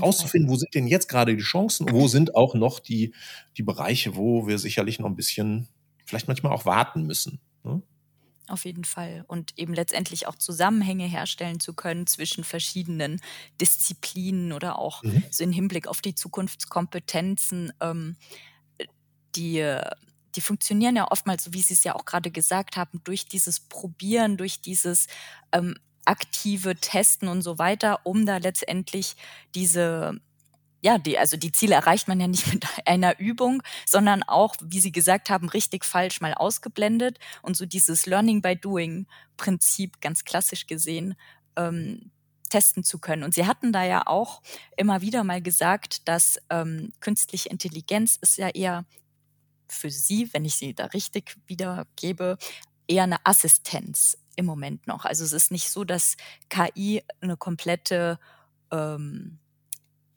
[0.00, 3.14] rauszufinden, wo sind denn jetzt gerade die Chancen, wo sind auch noch die,
[3.56, 5.68] die Bereiche, wo wir sicherlich noch ein bisschen
[6.12, 7.40] vielleicht manchmal auch warten müssen.
[7.64, 7.82] Ne?
[8.48, 9.24] Auf jeden Fall.
[9.28, 13.20] Und eben letztendlich auch Zusammenhänge herstellen zu können zwischen verschiedenen
[13.62, 15.22] Disziplinen oder auch mhm.
[15.30, 18.16] so im Hinblick auf die Zukunftskompetenzen, ähm,
[19.36, 19.80] die,
[20.34, 23.58] die funktionieren ja oftmals, so wie Sie es ja auch gerade gesagt haben, durch dieses
[23.58, 25.06] Probieren, durch dieses
[25.52, 29.14] ähm, aktive Testen und so weiter, um da letztendlich
[29.54, 30.20] diese
[30.82, 34.80] ja, die, also die Ziele erreicht man ja nicht mit einer Übung, sondern auch, wie
[34.80, 40.24] Sie gesagt haben, richtig falsch mal ausgeblendet und so dieses Learning by Doing Prinzip ganz
[40.24, 41.14] klassisch gesehen
[41.56, 42.10] ähm,
[42.50, 43.22] testen zu können.
[43.22, 44.42] Und Sie hatten da ja auch
[44.76, 48.84] immer wieder mal gesagt, dass ähm, künstliche Intelligenz ist ja eher
[49.68, 52.36] für Sie, wenn ich sie da richtig wiedergebe,
[52.86, 55.06] eher eine Assistenz im Moment noch.
[55.06, 56.16] Also es ist nicht so, dass
[56.50, 58.18] KI eine komplette
[58.70, 59.38] ähm,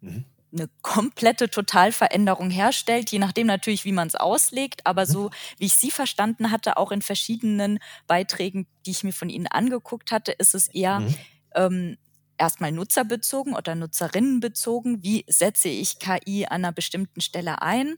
[0.02, 0.26] mhm
[0.56, 4.86] eine komplette Totalveränderung herstellt, je nachdem natürlich, wie man es auslegt.
[4.86, 5.12] Aber mhm.
[5.12, 9.48] so, wie ich Sie verstanden hatte, auch in verschiedenen Beiträgen, die ich mir von Ihnen
[9.48, 11.16] angeguckt hatte, ist es eher mhm.
[11.56, 11.98] ähm,
[12.38, 15.04] erstmal nutzerbezogen oder nutzerinnenbezogen.
[15.04, 17.96] Wie setze ich KI an einer bestimmten Stelle ein?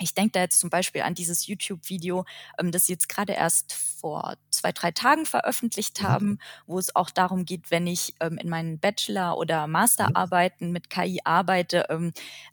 [0.00, 2.24] Ich denke da jetzt zum Beispiel an dieses YouTube-Video,
[2.58, 6.06] ähm, das Sie jetzt gerade erst vor zwei, drei Tagen veröffentlicht mhm.
[6.06, 10.88] haben, wo es auch darum geht, wenn ich ähm, in meinen Bachelor- oder Masterarbeiten mit
[10.88, 12.12] KI arbeite, ähm,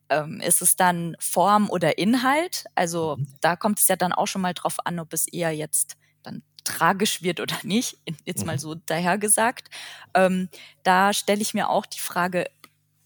[0.09, 2.65] ähm, ist es dann Form oder Inhalt?
[2.73, 3.27] Also mhm.
[3.41, 6.41] da kommt es ja dann auch schon mal drauf an, ob es eher jetzt dann
[6.63, 8.59] tragisch wird oder nicht, jetzt mal mhm.
[8.59, 9.69] so dahergesagt.
[10.15, 10.49] Ähm,
[10.83, 12.45] da stelle ich mir auch die Frage,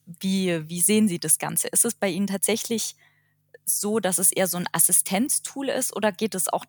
[0.05, 1.67] wie, wie sehen Sie das Ganze?
[1.67, 2.95] Ist es bei Ihnen tatsächlich
[3.69, 6.65] so, dass es eher so ein Assistenztool ist oder geht es auch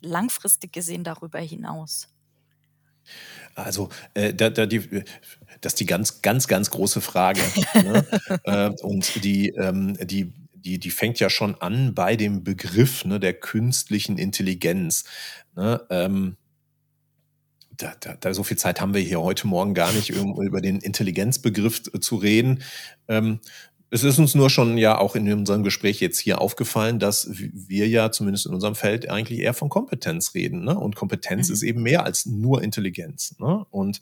[0.00, 2.08] langfristig gesehen darüber hinaus?
[3.54, 5.04] Also, äh, da, da die,
[5.60, 7.40] das ist die ganz, ganz, ganz große Frage.
[7.74, 8.06] ne?
[8.44, 13.20] äh, und die, ähm, die, die, die fängt ja schon an bei dem Begriff ne,
[13.20, 15.04] der künstlichen Intelligenz.
[15.54, 15.84] Ne?
[15.90, 16.36] Ähm,
[17.76, 20.60] da, da, da, so viel Zeit haben wir hier heute Morgen gar nicht, um über
[20.60, 22.62] den Intelligenzbegriff zu reden.
[23.08, 23.40] Ähm,
[23.90, 27.86] es ist uns nur schon ja auch in unserem Gespräch jetzt hier aufgefallen, dass wir
[27.88, 30.64] ja zumindest in unserem Feld eigentlich eher von Kompetenz reden.
[30.64, 30.76] Ne?
[30.76, 31.54] Und Kompetenz mhm.
[31.54, 33.36] ist eben mehr als nur Intelligenz.
[33.38, 33.64] Ne?
[33.70, 34.00] Und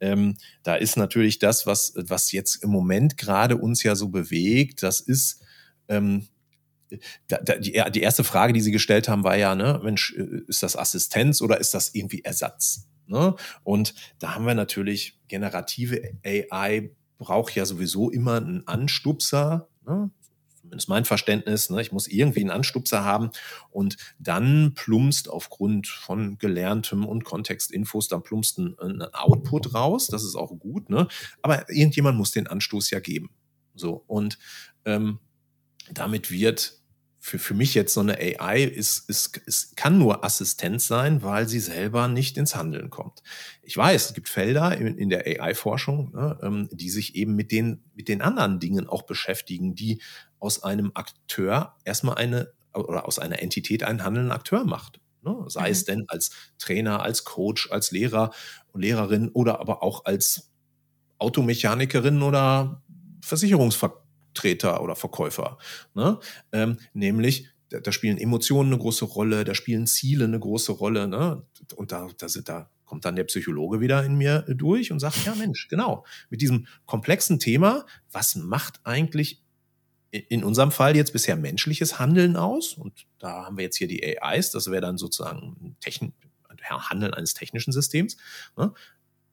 [0.00, 4.82] ähm, da ist natürlich das, was, was jetzt im Moment gerade uns ja so bewegt,
[4.82, 5.42] das ist
[5.88, 6.26] ähm,
[7.28, 10.42] da, da, die, die erste Frage, die Sie gestellt haben, war ja, ne, Mensch, äh,
[10.46, 12.88] ist das Assistenz oder ist das irgendwie Ersatz?
[13.06, 13.34] Ne?
[13.62, 16.90] Und da haben wir natürlich generative AI
[17.24, 20.10] brauche ja sowieso immer einen Anstupser, ne?
[20.60, 21.80] zumindest mein Verständnis, ne?
[21.80, 23.30] ich muss irgendwie einen Anstupser haben
[23.70, 30.22] und dann plumpst aufgrund von Gelerntem und Kontextinfos, dann plumpst ein, ein Output raus, das
[30.22, 31.08] ist auch gut, ne?
[31.40, 33.30] aber irgendjemand muss den Anstoß ja geben.
[33.74, 34.38] So, und
[34.84, 35.18] ähm,
[35.90, 36.78] damit wird
[37.24, 41.48] für, für mich jetzt so eine AI ist, ist, ist, kann nur Assistenz sein, weil
[41.48, 43.22] sie selber nicht ins Handeln kommt.
[43.62, 47.50] Ich weiß, es gibt Felder in, in der AI-Forschung, ne, ähm, die sich eben mit
[47.50, 50.02] den, mit den anderen Dingen auch beschäftigen, die
[50.38, 55.00] aus einem Akteur erstmal eine oder aus einer Entität einen handelnden Akteur macht.
[55.22, 55.46] Ne?
[55.46, 55.72] Sei mhm.
[55.72, 58.32] es denn als Trainer, als Coach, als Lehrer
[58.72, 60.52] und Lehrerin oder aber auch als
[61.16, 62.82] Automechanikerin oder
[64.34, 65.58] Versicherungsvertreter oder Verkäufer.
[65.94, 66.18] Ne?
[66.52, 71.08] Ähm, nämlich, da, da, spielen Emotionen eine große Rolle, da spielen Ziele eine große Rolle.
[71.08, 71.42] Ne?
[71.76, 75.34] Und da, da, da kommt dann der Psychologe wieder in mir durch und sagt, ja
[75.34, 79.42] Mensch, genau, mit diesem komplexen Thema, was macht eigentlich
[80.10, 82.74] in unserem Fall jetzt bisher menschliches Handeln aus?
[82.74, 86.12] Und da haben wir jetzt hier die AIs, das wäre dann sozusagen Techn
[86.70, 88.16] Handeln eines technischen Systems.
[88.56, 88.72] Ne?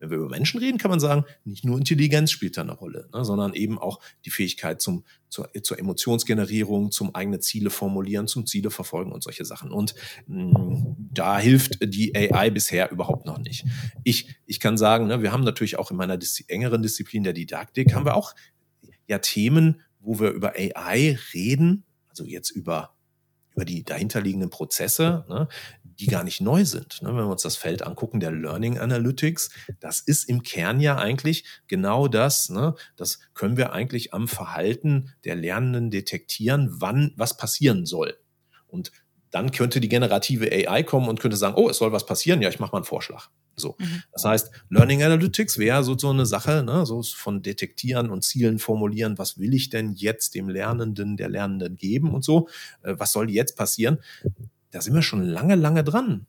[0.02, 3.08] Wenn wir über Menschen reden, kann man sagen, nicht nur Intelligenz spielt da eine Rolle,
[3.14, 8.48] ne, sondern eben auch die Fähigkeit zum, zur, zur Emotionsgenerierung, zum eigene Ziele formulieren, zum
[8.48, 9.72] Ziele verfolgen und solche Sachen.
[9.72, 9.94] Und
[10.26, 13.64] mh, mm, da hilft die AI bisher überhaupt noch nicht.
[14.04, 17.34] Ich, ich kann sagen, ne, wir haben natürlich auch in meiner Dis engeren Disziplin der
[17.34, 18.34] Didaktik, haben wir auch
[19.08, 22.96] ja Themen, wo wir über AI reden, also jetzt über
[23.54, 25.48] über die dahinterliegenden Prozesse, ne,
[26.02, 27.02] die gar nicht neu sind.
[27.04, 27.10] Ne?
[27.10, 31.46] Wenn wir uns das Feld angucken, der Learning Analytics, das ist im Kern ja eigentlich
[31.68, 32.50] genau das.
[32.50, 32.74] Ne?
[32.96, 38.18] Das können wir eigentlich am Verhalten der Lernenden detektieren, wann was passieren soll.
[38.68, 38.92] Und
[39.30, 42.50] dann könnte die generative AI kommen und könnte sagen, oh, es soll was passieren, ja,
[42.50, 43.30] ich mache mal einen Vorschlag.
[43.56, 43.76] So.
[43.80, 44.04] Mhm.
[44.12, 48.60] Das heißt, Learning Analytics wäre so, so eine Sache, ne, so von Detektieren und Zielen
[48.60, 52.50] formulieren, was will ich denn jetzt dem Lernenden, der Lernenden geben und so,
[52.82, 54.00] äh, was soll jetzt passieren?
[54.72, 56.28] Da sind wir schon lange, lange dran.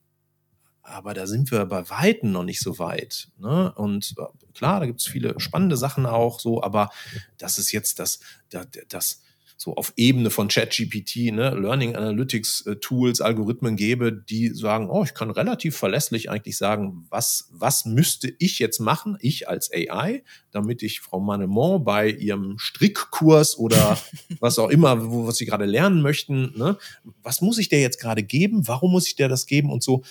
[0.82, 3.28] Aber da sind wir bei Weitem noch nicht so weit.
[3.38, 3.72] Ne?
[3.72, 6.90] Und äh, klar, da gibt es viele spannende Sachen auch so, aber
[7.38, 8.18] das ist jetzt das,
[8.50, 9.22] das, das
[9.62, 15.04] so auf Ebene von ChatGPT, ne, Learning Analytics äh, Tools, Algorithmen gebe, die sagen, oh,
[15.04, 20.24] ich kann relativ verlässlich eigentlich sagen, was, was müsste ich jetzt machen, ich als AI,
[20.50, 23.96] damit ich Frau Manemont bei ihrem Strickkurs oder
[24.40, 26.76] was auch immer, wo, was sie gerade lernen möchten, ne,
[27.22, 30.02] was muss ich der jetzt gerade geben, warum muss ich der das geben und so.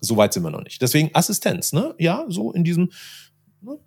[0.00, 0.80] So weit sind wir noch nicht.
[0.80, 1.94] Deswegen Assistenz, ne?
[1.98, 2.92] Ja, so in diesem,
[3.62, 3.80] ne?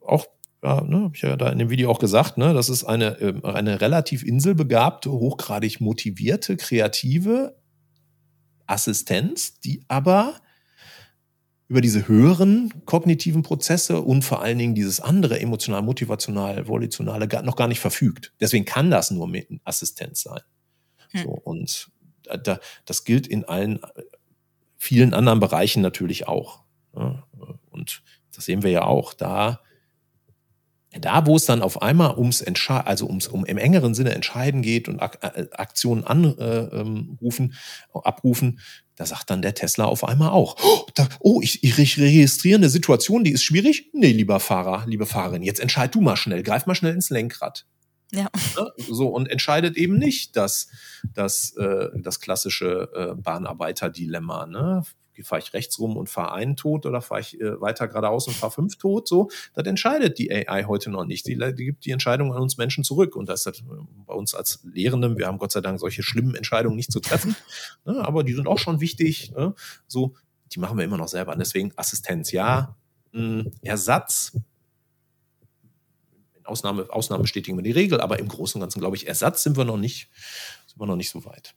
[0.00, 0.26] auch
[0.62, 3.18] ja, ne, habe ich ja da in dem Video auch gesagt, ne, das ist eine,
[3.20, 7.56] ähm, eine relativ inselbegabte, hochgradig motivierte, kreative
[8.66, 10.34] Assistenz, die aber
[11.68, 17.56] über diese höheren kognitiven Prozesse und vor allen Dingen dieses andere emotional, motivational, volitionale noch
[17.56, 18.32] gar nicht verfügt.
[18.40, 20.40] Deswegen kann das nur mit Assistenz sein.
[21.12, 21.22] Hm.
[21.22, 21.90] So, und
[22.42, 24.02] da, das gilt in allen äh,
[24.76, 26.64] vielen anderen Bereichen natürlich auch.
[26.92, 27.22] Ne?
[27.70, 28.02] Und
[28.34, 29.14] das sehen wir ja auch.
[29.14, 29.60] Da
[30.98, 34.60] da, wo es dann auf einmal ums Entsche also ums um im engeren Sinne entscheiden
[34.60, 38.58] geht und Ak äh, Aktionen anrufen, äh, ähm, abrufen,
[38.96, 42.68] da sagt dann der Tesla auf einmal auch, oh, da, oh ich, ich registriere eine
[42.68, 43.90] Situation, die ist schwierig.
[43.92, 47.66] Nee, lieber Fahrer, liebe Fahrerin, jetzt entscheid du mal schnell, greif mal schnell ins Lenkrad.
[48.12, 48.26] Ja.
[48.76, 50.68] So, und entscheidet eben nicht das,
[51.14, 54.46] das, äh, das klassische äh, Bahnarbeiter-Dilemma.
[54.46, 54.82] Ne?
[55.22, 58.34] Fahre ich rechts rum und fahre einen tot oder fahre ich äh, weiter geradeaus und
[58.34, 61.26] fahre fünf tot, so, das entscheidet die AI heute noch nicht.
[61.26, 63.64] Die, die gibt die Entscheidung an uns Menschen zurück und das ist
[64.06, 67.36] bei uns als Lehrenden, wir haben Gott sei Dank solche schlimmen Entscheidungen nicht zu treffen,
[67.84, 69.54] ne, aber die sind auch schon wichtig, ne,
[69.86, 70.14] so,
[70.52, 71.32] die machen wir immer noch selber.
[71.32, 72.76] Und deswegen Assistenz, ja,
[73.12, 74.32] mh, hm, Ersatz,
[76.44, 79.56] Ausnahme, Ausnahmen bestätigen wir die Regel, aber im Großen und Ganzen glaube ich, Ersatz sind
[79.56, 80.10] wir noch nicht,
[80.66, 81.54] sind wir noch nicht so weit.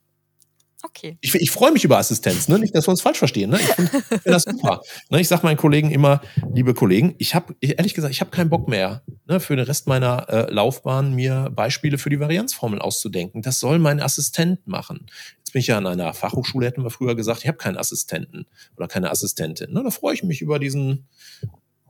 [0.86, 1.17] Okay.
[1.22, 2.60] Ich, ich freue mich über Assistenz, ne?
[2.60, 3.52] nicht, dass wir uns falsch verstehen.
[3.52, 3.60] Ne?
[3.60, 4.82] Ich finde find das super.
[5.10, 5.22] ne?
[5.22, 6.22] Ich sage meinen Kollegen immer,
[6.54, 9.88] liebe Kollegen, ich habe ehrlich gesagt, ich habe keinen Bock mehr, ne, für den Rest
[9.88, 13.41] meiner äh, Laufbahn mir Beispiele für die Varianzformel auszudenken.
[13.41, 15.06] Das soll mein Assistent machen.
[15.38, 18.46] Jetzt bin ich ja an einer Fachhochschule, hätten wir früher gesagt, ich habe keinen Assistenten
[18.76, 19.72] oder keine Assistentin.
[19.72, 19.84] Ne?
[19.84, 21.08] Da freue ich mich über diesen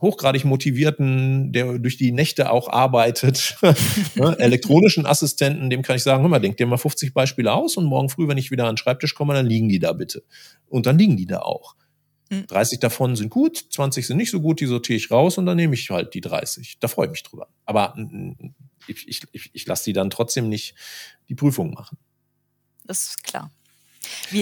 [0.04, 3.58] hochgradig motivierten, der durch die Nächte auch arbeitet,
[4.16, 7.78] ne, elektronischen Assistenten, dem kann ich sagen, hör mal, denk dir mal 50 Beispiele aus
[7.78, 10.24] und morgen früh, wenn ich wieder an den Schreibtisch komme, dann liegen die da bitte.
[10.68, 11.76] Und dann liegen die da auch.
[12.30, 12.80] 30 hm.
[12.82, 15.74] davon sind gut, 20 sind nicht so gut, die sortiere ich raus und dann nehme
[15.74, 16.78] ich halt die 30.
[16.80, 17.48] Da freue ich mich drüber.
[17.66, 17.96] Aber
[18.88, 20.76] ich, ich, ich, ich lasse die dann trotzdem nicht
[21.30, 21.98] die Prüfung machen.
[22.86, 23.50] Das ist klar.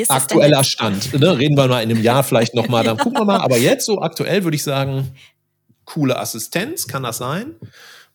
[0.07, 1.13] Aktueller Stand.
[1.19, 1.37] Ne?
[1.37, 3.39] Reden wir mal in einem Jahr vielleicht nochmal, dann gucken wir mal.
[3.41, 5.11] Aber jetzt so aktuell würde ich sagen,
[5.91, 7.55] coole Assistenz, kann das sein.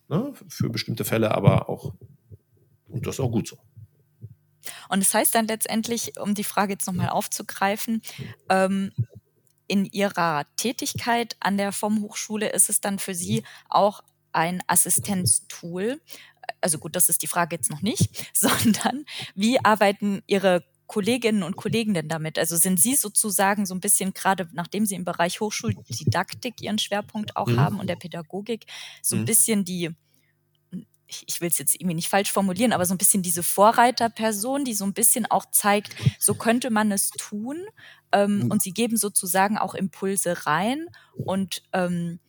[0.07, 0.33] Ne?
[0.47, 1.93] Für bestimmte Fälle aber auch,
[2.87, 3.57] und das ist auch gut so.
[4.89, 8.01] Und das heißt dann letztendlich, um die Frage jetzt nochmal aufzugreifen,
[8.49, 8.91] ähm,
[9.67, 14.01] in Ihrer Tätigkeit an der FOM Hochschule ist es dann für Sie auch
[14.31, 16.01] ein Assistenztool.
[16.61, 19.05] Also gut, das ist die Frage jetzt noch nicht, sondern
[19.35, 22.39] wie arbeiten Ihre Kolleginnen und Kollegen denn damit?
[22.39, 27.35] Also sind Sie sozusagen so ein bisschen gerade, nachdem Sie im Bereich Hochschuldidaktik Ihren Schwerpunkt
[27.35, 27.59] auch mhm.
[27.59, 28.65] haben und der Pädagogik,
[29.01, 29.25] so ein mhm.
[29.25, 29.91] bisschen die
[31.07, 34.65] ich, ich will es jetzt irgendwie nicht falsch formulieren, aber so ein bisschen diese Vorreiterperson,
[34.65, 37.57] die so ein bisschen auch zeigt, so könnte man es tun.
[38.11, 38.51] Ähm, mhm.
[38.51, 40.87] Und sie geben sozusagen auch Impulse rein.
[41.13, 42.19] Und ähm,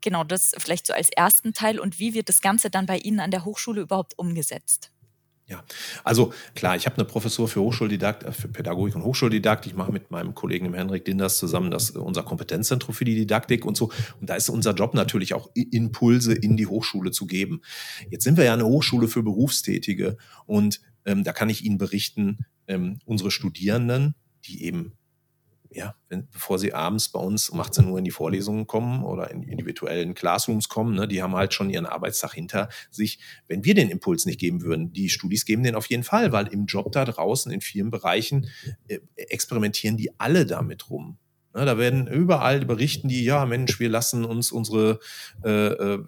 [0.00, 1.78] genau das vielleicht so als ersten Teil.
[1.78, 4.91] Und wie wird das Ganze dann bei Ihnen an der Hochschule überhaupt umgesetzt?
[5.52, 5.62] Ja,
[6.02, 9.66] also klar, ich habe eine Professur für Hochschuldidakt, äh, für Pädagogik und Hochschuldidakt.
[9.66, 13.16] Ich mache mit meinem Kollegen dem Henrik Dinders zusammen das äh, unser Kompetenzzentrum für die
[13.16, 13.90] Didaktik und so.
[14.18, 17.60] Und da ist unser Job natürlich auch Impulse in die Hochschule zu geben.
[18.10, 22.46] Jetzt sind wir ja eine Hochschule für Berufstätige und ähm, da kann ich Ihnen berichten,
[22.66, 24.14] ähm, unsere Studierenden,
[24.46, 24.94] die eben
[25.74, 29.30] ja, wenn, bevor sie abends bei uns um 18 Uhr in die Vorlesungen kommen oder
[29.30, 33.18] in individuellen Classrooms kommen, ne, die haben halt schon ihren Arbeitstag hinter sich.
[33.48, 36.48] Wenn wir den Impuls nicht geben würden, die Studis geben den auf jeden Fall, weil
[36.48, 38.48] im Job da draußen in vielen Bereichen
[38.88, 41.18] äh, experimentieren die alle damit rum.
[41.54, 44.98] Ne, da werden überall berichten die, ja Mensch, wir lassen uns unsere
[45.44, 46.04] äh, äh,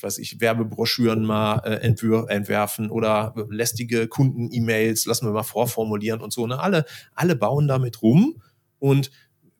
[0.00, 6.46] weiß ich, Werbebroschüren mal äh, entwerfen oder lästige Kunden-E-Mails lassen wir mal vorformulieren und so.
[6.46, 6.58] Ne?
[6.60, 6.84] Alle,
[7.14, 8.40] alle bauen damit rum
[8.78, 9.10] und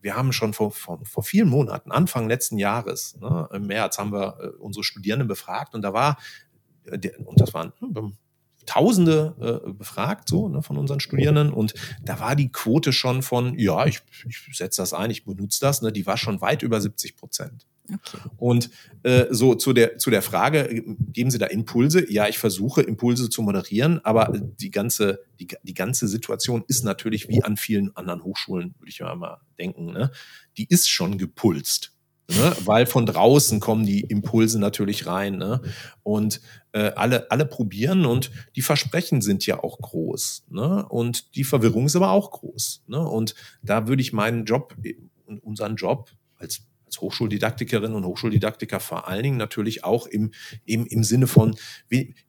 [0.01, 4.13] wir haben schon vor, vor, vor vielen Monaten, Anfang letzten Jahres, ne, im März, haben
[4.13, 6.19] wir äh, unsere Studierenden befragt und da war,
[6.85, 8.13] äh, und das waren ne,
[8.69, 11.55] Tausende äh, befragt, so ne, von unseren Studierenden.
[11.55, 15.61] Und da war die Quote schon von, ja, ich, ich setze das ein, ich benutze
[15.61, 17.67] das, ne, die war schon weit über 70 Prozent.
[17.93, 18.19] Okay.
[18.37, 18.71] Und
[19.03, 22.11] äh, so zu der, zu der Frage, geben Sie da Impulse?
[22.11, 27.29] Ja, ich versuche Impulse zu moderieren, aber die ganze, die, die ganze Situation ist natürlich
[27.29, 30.11] wie an vielen anderen Hochschulen, würde ich mal denken, ne?
[30.57, 31.93] die ist schon gepulst.
[32.31, 32.55] Ne?
[32.65, 35.39] Weil von draußen kommen die Impulse natürlich rein.
[35.39, 35.63] Ne?
[36.03, 40.45] Und äh, alle, alle probieren und die Versprechen sind ja auch groß.
[40.51, 40.87] Ne?
[40.87, 42.85] Und die Verwirrung ist aber auch groß.
[42.87, 43.01] Ne?
[43.01, 44.77] Und da würde ich meinen Job,
[45.43, 50.33] unseren Job als als Hochschuldidaktikerin und Hochschuldidaktiker vor allen Dingen natürlich auch im,
[50.65, 51.55] im, im Sinne von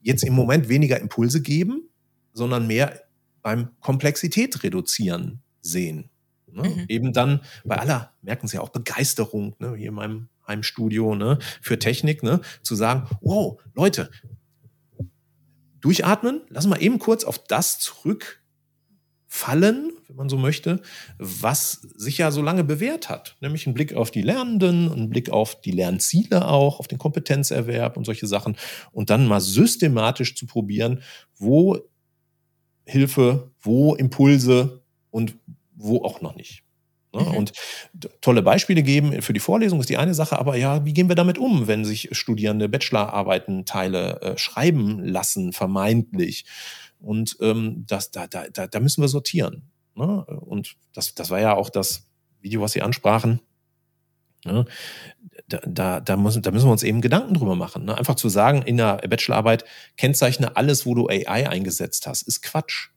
[0.01, 1.89] jetzt im Moment weniger Impulse geben,
[2.33, 3.01] sondern mehr
[3.41, 6.09] beim Komplexität reduzieren sehen.
[6.51, 6.63] Ne?
[6.63, 6.85] Mhm.
[6.89, 9.75] Eben dann bei aller, merken Sie auch, Begeisterung, ne?
[9.75, 11.39] hier in meinem Heimstudio ne?
[11.61, 12.41] für Technik, ne?
[12.61, 14.11] zu sagen, wow, Leute,
[15.79, 17.79] durchatmen, lassen wir eben kurz auf das
[19.29, 20.81] zurückfallen, wenn man so möchte,
[21.17, 23.37] was sich ja so lange bewährt hat.
[23.41, 27.95] Nämlich ein Blick auf die Lernenden, ein Blick auf die Lernziele auch, auf den Kompetenzerwerb
[27.95, 28.57] und solche Sachen.
[28.91, 31.01] Und dann mal systematisch zu probieren,
[31.37, 31.77] wo
[32.85, 35.35] Hilfe, wo Impulse und
[35.75, 36.63] wo auch noch nicht.
[37.13, 37.21] Ne?
[37.21, 37.37] Mhm.
[37.37, 37.53] Und
[38.21, 41.15] tolle Beispiele geben für die Vorlesung ist die eine Sache, aber ja, wie gehen wir
[41.15, 46.45] damit um, wenn sich Studierende Bachelorarbeiten Teile äh, schreiben lassen, vermeintlich?
[46.99, 49.71] Und ähm, das, da, da, da müssen wir sortieren.
[49.95, 50.25] Ne?
[50.25, 52.07] Und das, das war ja auch das
[52.41, 53.41] Video, was Sie ansprachen.
[54.45, 54.65] Ne?
[55.47, 57.85] Da, da, da, müssen, da müssen wir uns eben Gedanken drüber machen.
[57.85, 57.97] Ne?
[57.97, 59.65] Einfach zu sagen, in der Bachelorarbeit
[59.97, 62.89] kennzeichne alles, wo du AI eingesetzt hast, ist Quatsch.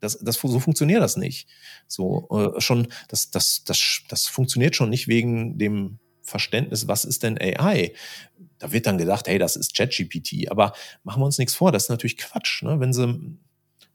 [0.00, 1.48] Das, das, so funktioniert das nicht.
[1.88, 7.22] So äh, schon, das, das, das, das funktioniert schon nicht wegen dem Verständnis, was ist
[7.22, 7.92] denn AI?
[8.58, 10.50] Da wird dann gedacht, hey, das ist ChatGPT.
[10.50, 10.72] Aber
[11.04, 12.62] machen wir uns nichts vor, das ist natürlich Quatsch.
[12.62, 12.80] Ne?
[12.80, 13.36] Wenn Sie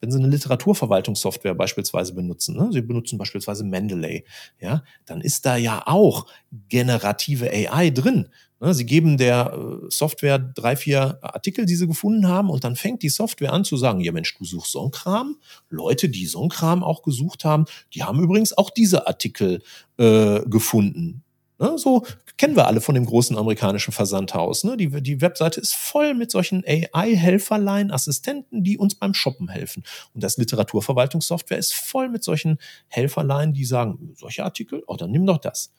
[0.02, 4.26] wenn Sie eine Literaturverwaltungssoftware beispielsweise benutzen, ne, Sie benutzen beispielsweise Mendeley,
[4.60, 6.26] ja, dann ist da ja auch
[6.68, 8.28] generative AI drin.
[8.60, 12.76] Ne, Sie geben der äh, Software drei, vier Artikel, die Sie gefunden haben, und dann
[12.76, 14.92] fängt die Software an zu sagen, ja Mensch, du suchst so.
[15.70, 19.62] Leute, die so auch gesucht haben, die haben übrigens auch diese Artikel
[19.98, 21.24] äh, gefunden.
[21.62, 22.04] Ne, so
[22.38, 24.64] kennen wir alle von dem großen amerikanischen Versandhaus.
[24.64, 24.78] Ne?
[24.78, 29.84] Die, die Webseite ist voll mit solchen AI-Helferlein, Assistenten, die uns beim Shoppen helfen.
[30.16, 32.58] Und das Literaturverwaltungssoftware ist voll mit solchen
[32.88, 35.72] Helferlein, die sagen, solche Artikel, oh, dann nimm doch das.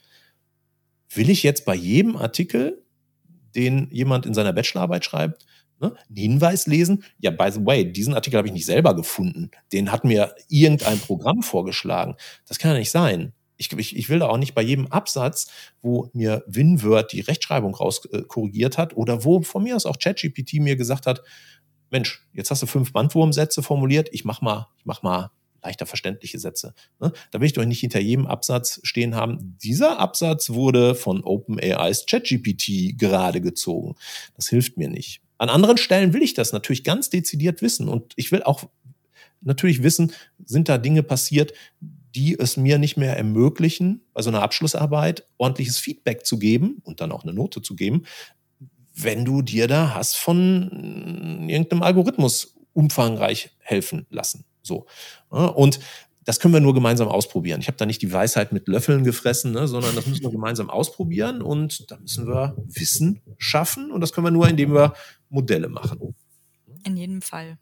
[1.12, 2.84] Will ich jetzt bei jedem Artikel,
[3.56, 5.46] den jemand in seiner Bachelorarbeit schreibt,
[5.80, 7.02] ne, einen Hinweis lesen?
[7.18, 9.50] Ja, by the way, diesen Artikel habe ich nicht selber gefunden.
[9.72, 12.14] Den hat mir irgendein Programm vorgeschlagen.
[12.46, 13.32] Das kann ja nicht sein.
[13.62, 15.46] Ich, ich, ich will da auch nicht bei jedem Absatz,
[15.80, 20.54] wo mir WinWord die Rechtschreibung rauskorrigiert äh, hat oder wo von mir aus auch ChatGPT
[20.54, 21.22] mir gesagt hat,
[21.90, 25.30] Mensch, jetzt hast du fünf Bandwurmsätze formuliert, ich mach mal, ich mach mal
[25.62, 26.74] leichter verständliche Sätze.
[27.00, 27.12] Ne?
[27.30, 29.56] Da will ich doch nicht hinter jedem Absatz stehen haben.
[29.62, 33.94] Dieser Absatz wurde von OpenAIs ChatGPT gerade gezogen.
[34.34, 35.20] Das hilft mir nicht.
[35.38, 38.64] An anderen Stellen will ich das natürlich ganz dezidiert wissen und ich will auch
[39.40, 40.12] natürlich wissen,
[40.44, 41.52] sind da Dinge passiert,
[42.14, 47.00] die es mir nicht mehr ermöglichen, bei so einer Abschlussarbeit ordentliches Feedback zu geben und
[47.00, 48.04] dann auch eine Note zu geben,
[48.94, 54.44] wenn du dir da hast von irgendeinem Algorithmus umfangreich helfen lassen.
[54.62, 54.86] So.
[55.30, 55.80] Und
[56.24, 57.60] das können wir nur gemeinsam ausprobieren.
[57.60, 60.70] Ich habe da nicht die Weisheit mit Löffeln gefressen, ne, sondern das müssen wir gemeinsam
[60.70, 64.94] ausprobieren und da müssen wir Wissen schaffen und das können wir nur, indem wir
[65.30, 66.14] Modelle machen.
[66.84, 67.58] In jedem Fall.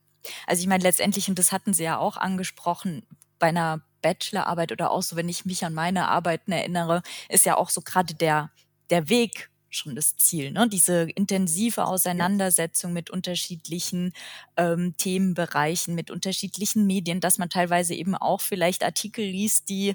[0.47, 3.03] Also ich meine letztendlich, und das hatten Sie ja auch angesprochen,
[3.39, 7.57] bei einer Bachelorarbeit oder auch so, wenn ich mich an meine Arbeiten erinnere, ist ja
[7.57, 8.51] auch so gerade der,
[8.91, 10.69] der Weg schon das Ziel, ne?
[10.69, 14.13] Diese intensive Auseinandersetzung mit unterschiedlichen
[14.57, 19.95] ähm, Themenbereichen, mit unterschiedlichen Medien, dass man teilweise eben auch vielleicht Artikel liest, die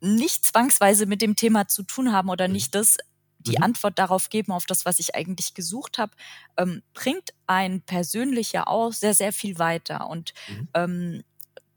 [0.00, 2.54] nicht zwangsweise mit dem Thema zu tun haben oder mhm.
[2.54, 2.96] nicht das
[3.46, 3.64] die mhm.
[3.64, 6.12] Antwort darauf geben, auf das, was ich eigentlich gesucht habe,
[6.56, 10.08] ähm, bringt ein persönlicher auch sehr, sehr viel weiter.
[10.08, 10.68] Und mhm.
[10.74, 11.24] ähm,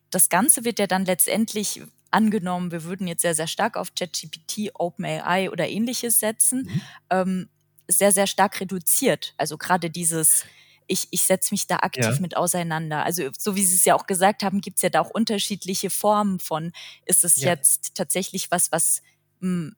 [0.10, 1.82] das Ganze wird ja dann letztendlich
[2.12, 6.82] angenommen, wir würden jetzt sehr, sehr stark auf ChatGPT, OpenAI oder ähnliches setzen, mhm.
[7.10, 7.50] ähm,
[7.88, 9.34] sehr, sehr stark reduziert.
[9.38, 10.46] Also gerade dieses,
[10.88, 12.20] ich, ich setze mich da aktiv ja.
[12.20, 13.04] mit auseinander.
[13.04, 15.90] Also so wie Sie es ja auch gesagt haben, gibt es ja da auch unterschiedliche
[15.90, 16.72] Formen von,
[17.06, 17.50] ist es ja.
[17.50, 19.02] jetzt tatsächlich was, was
[19.40, 19.76] mh, hm,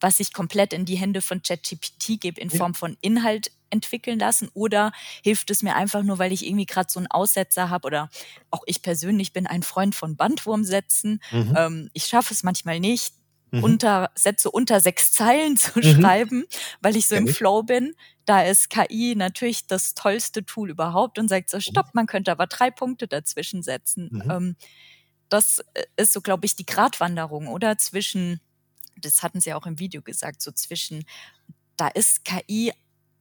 [0.00, 4.50] was ich komplett in die Hände von ChatGPT gebe in Form von Inhalt entwickeln lassen
[4.54, 8.10] oder hilft es mir einfach nur, weil ich irgendwie gerade so einen Aussetzer habe oder
[8.50, 11.22] auch ich persönlich bin ein Freund von Bandwurmsätzen.
[11.30, 11.54] Mhm.
[11.56, 13.14] Ähm, ich schaffe es manchmal nicht,
[13.50, 13.64] mhm.
[13.64, 15.82] unter Sätze unter sechs Zeilen zu mhm.
[15.82, 16.44] schreiben,
[16.80, 17.36] weil ich so Kenn im ich.
[17.36, 17.94] Flow bin.
[18.24, 22.46] Da ist KI natürlich das tollste Tool überhaupt und sagt so, stopp, man könnte aber
[22.46, 24.10] drei Punkte dazwischen setzen.
[24.12, 24.30] Mhm.
[24.30, 24.56] Ähm,
[25.28, 27.78] das äh, ist so, glaube ich, die Gratwanderung, oder?
[27.78, 28.40] Zwischen
[29.04, 31.04] das hatten Sie auch im Video gesagt, so zwischen,
[31.76, 32.72] da ist KI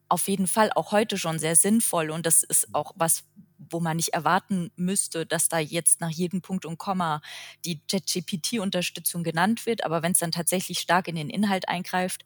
[0.09, 3.23] auf jeden Fall auch heute schon sehr sinnvoll und das ist auch was,
[3.57, 7.21] wo man nicht erwarten müsste, dass da jetzt nach jedem Punkt und Komma
[7.63, 9.85] die ChatGPT-Unterstützung genannt wird.
[9.85, 12.25] Aber wenn es dann tatsächlich stark in den Inhalt eingreift,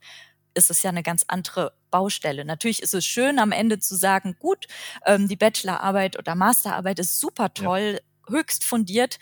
[0.55, 2.45] ist es ja eine ganz andere Baustelle.
[2.45, 4.65] Natürlich ist es schön, am Ende zu sagen, gut,
[5.05, 8.33] ähm, die Bachelorarbeit oder Masterarbeit ist super toll, ja.
[8.33, 9.19] höchst fundiert,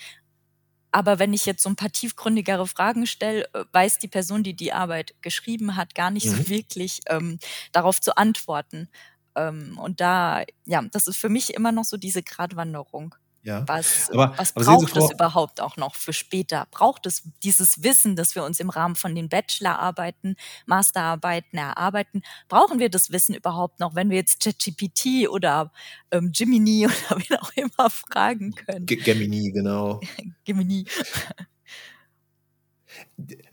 [0.93, 4.55] aber wenn ich jetzt so ein paar tiefgründigere Fragen stelle, äh, weiß die Person, die
[4.55, 6.35] die Arbeit geschrieben hat, gar nicht mhm.
[6.35, 7.39] so wirklich ähm,
[7.71, 8.87] darauf zu antworten.
[9.35, 13.15] Ähm, und da, ja, das ist für mich immer noch so diese Gratwanderung.
[13.43, 13.65] Ja.
[13.67, 16.65] Was, aber, was aber braucht es überhaupt auch noch für später?
[16.71, 22.23] Braucht es dieses Wissen, das wir uns im Rahmen von den Bachelorarbeiten, Masterarbeiten erarbeiten?
[22.47, 25.73] Brauchen wir das Wissen überhaupt noch, wenn wir jetzt ChatGPT oder
[26.11, 28.85] ähm, Gemini oder wie auch immer fragen können?
[28.85, 29.99] G Gemini, genau.
[30.45, 30.85] Gemini.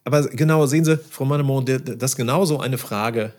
[0.04, 3.34] Aber genau, sehen Sie, Frau Mannemont, das ist genauso eine Frage,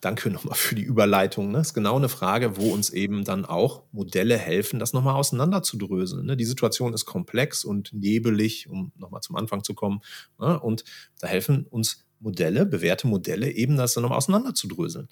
[0.00, 1.50] danke nochmal für die Überleitung.
[1.50, 1.58] Ne?
[1.58, 6.26] Ist genau eine Frage, wo uns eben dann auch Modelle helfen, das nochmal auseinanderzudröseln.
[6.26, 6.36] Ne?
[6.36, 10.00] Die Situation ist komplex und nebelig, um nochmal zum Anfang zu kommen.
[10.38, 10.58] Ne?
[10.60, 10.84] Und
[11.20, 15.08] da helfen uns Modelle, bewährte Modelle, eben das dann nochmal auseinanderzudröseln.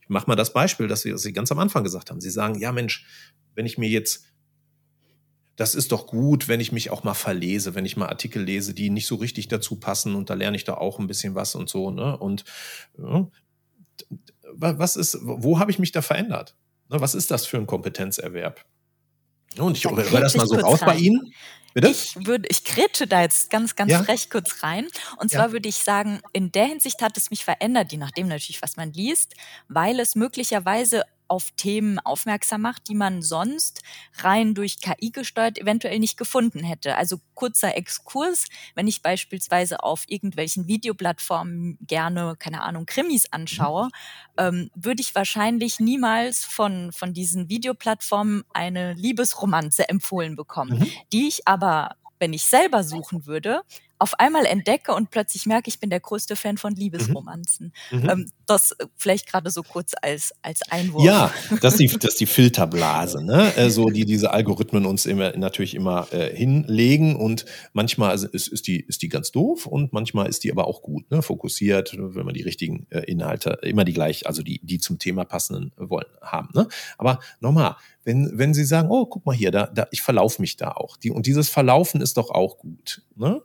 [0.00, 2.20] Ich mache mal das Beispiel, das Sie ganz am Anfang gesagt haben.
[2.20, 3.06] Sie sagen, ja Mensch,
[3.54, 4.24] wenn ich mir jetzt
[5.56, 8.74] das ist doch gut, wenn ich mich auch mal verlese, wenn ich mal Artikel lese,
[8.74, 11.54] die nicht so richtig dazu passen und da lerne ich da auch ein bisschen was
[11.54, 11.90] und so.
[11.90, 12.16] Ne?
[12.16, 12.44] Und
[12.98, 13.26] ja,
[14.52, 16.56] was ist, wo habe ich mich da verändert?
[16.88, 18.64] Ne, was ist das für ein Kompetenzerwerb?
[19.58, 20.88] Und ich höre das mal so raus rein.
[20.88, 21.32] bei Ihnen.
[21.74, 21.88] Bitte?
[21.88, 24.02] Ich würde, ich kretsche da jetzt ganz, ganz ja?
[24.02, 24.88] frech kurz rein.
[25.18, 25.52] Und zwar ja.
[25.52, 28.92] würde ich sagen, in der Hinsicht hat es mich verändert, je nachdem natürlich, was man
[28.94, 29.34] liest,
[29.68, 33.82] weil es möglicherweise auf Themen aufmerksam macht, die man sonst
[34.18, 36.96] rein durch KI gesteuert eventuell nicht gefunden hätte.
[36.96, 43.88] Also kurzer Exkurs, wenn ich beispielsweise auf irgendwelchen Videoplattformen gerne, keine Ahnung, Krimis anschaue,
[44.36, 50.90] ähm, würde ich wahrscheinlich niemals von, von diesen Videoplattformen eine Liebesromanze empfohlen bekommen, mhm.
[51.12, 53.62] die ich aber wenn ich selber suchen würde,
[53.98, 57.72] auf einmal entdecke und plötzlich merke, ich bin der größte Fan von Liebesromanzen.
[57.90, 57.98] Mhm.
[57.98, 58.10] mhm.
[58.10, 61.04] Ähm, das äh, vielleicht gerade so kurz als, als Einwurf.
[61.04, 63.54] Ja, das ist die, das ist die Filterblase, ne?
[63.56, 68.66] Äh, so die diese Algorithmen uns immer, natürlich immer äh, hinlegen und manchmal ist, ist,
[68.66, 71.22] die, ist die ganz doof und manchmal ist die aber auch gut, ne?
[71.22, 75.24] fokussiert, wenn man die richtigen äh, Inhalte, immer die gleich, also die, die zum Thema
[75.24, 76.48] passenden wollen, haben.
[76.54, 76.68] Ne?
[76.98, 80.56] Aber nochmal, wenn, wenn Sie sagen, oh, guck mal hier, da, da, ich verlaufe mich
[80.56, 80.96] da auch.
[80.96, 83.02] Die, und dieses Verlaufen ist doch auch gut.
[83.16, 83.42] Ne?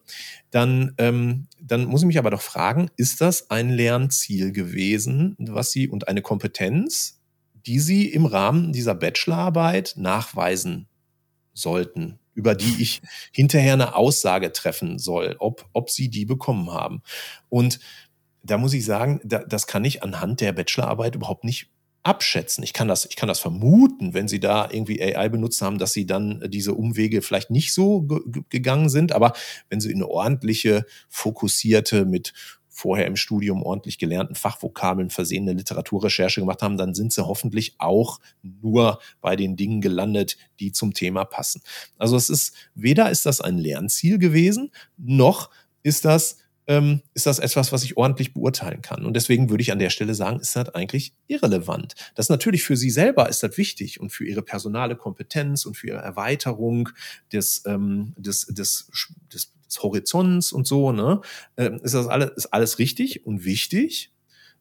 [0.51, 5.71] Dann, ähm, dann muss ich mich aber doch fragen, ist das ein Lernziel gewesen, was
[5.71, 7.21] Sie und eine Kompetenz,
[7.65, 10.87] die Sie im Rahmen dieser Bachelorarbeit nachweisen
[11.53, 17.01] sollten, über die ich hinterher eine Aussage treffen soll, ob, ob Sie die bekommen haben.
[17.49, 17.79] Und
[18.43, 21.69] da muss ich sagen, da, das kann ich anhand der Bachelorarbeit überhaupt nicht
[22.03, 22.63] abschätzen.
[22.63, 25.93] Ich kann das, ich kann das vermuten, wenn Sie da irgendwie AI benutzt haben, dass
[25.93, 28.07] Sie dann diese Umwege vielleicht nicht so
[28.49, 29.11] gegangen sind.
[29.11, 29.33] Aber
[29.69, 32.33] wenn Sie eine ordentliche, fokussierte, mit
[32.73, 38.19] vorher im Studium ordentlich gelernten Fachvokabeln versehene Literaturrecherche gemacht haben, dann sind Sie hoffentlich auch
[38.41, 41.61] nur bei den Dingen gelandet, die zum Thema passen.
[41.97, 45.51] Also es ist, weder ist das ein Lernziel gewesen, noch
[45.83, 46.37] ist das
[46.67, 49.05] ähm, ist das etwas, was ich ordentlich beurteilen kann.
[49.05, 51.95] Und deswegen würde ich an der Stelle sagen, ist das eigentlich irrelevant.
[52.15, 55.87] Das natürlich für Sie selber ist das wichtig und für Ihre personale Kompetenz und für
[55.87, 56.89] Ihre Erweiterung
[57.31, 58.89] des, ähm, des, des,
[59.33, 61.21] des, des Horizonts und so, ne,
[61.57, 64.13] ähm, ist das alles, ist alles richtig und wichtig.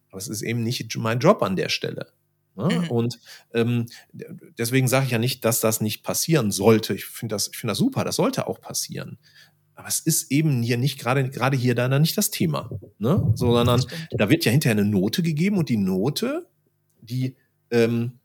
[0.08, 2.12] Aber es ist eben nicht mein Job an der Stelle.
[2.56, 2.80] Ne?
[2.80, 2.90] Mhm.
[2.90, 3.20] Und
[3.54, 3.86] ähm,
[4.58, 6.94] deswegen sage ich ja nicht, dass das nicht passieren sollte.
[6.94, 9.18] Ich finde das, ich finde das super, das sollte auch passieren.
[9.80, 13.32] Aber es ist eben hier nicht gerade, gerade hier da nicht das Thema, ne?
[13.34, 16.46] sondern da wird ja hinterher eine Note gegeben und die Note,
[17.00, 17.34] die,
[17.70, 18.18] ähm,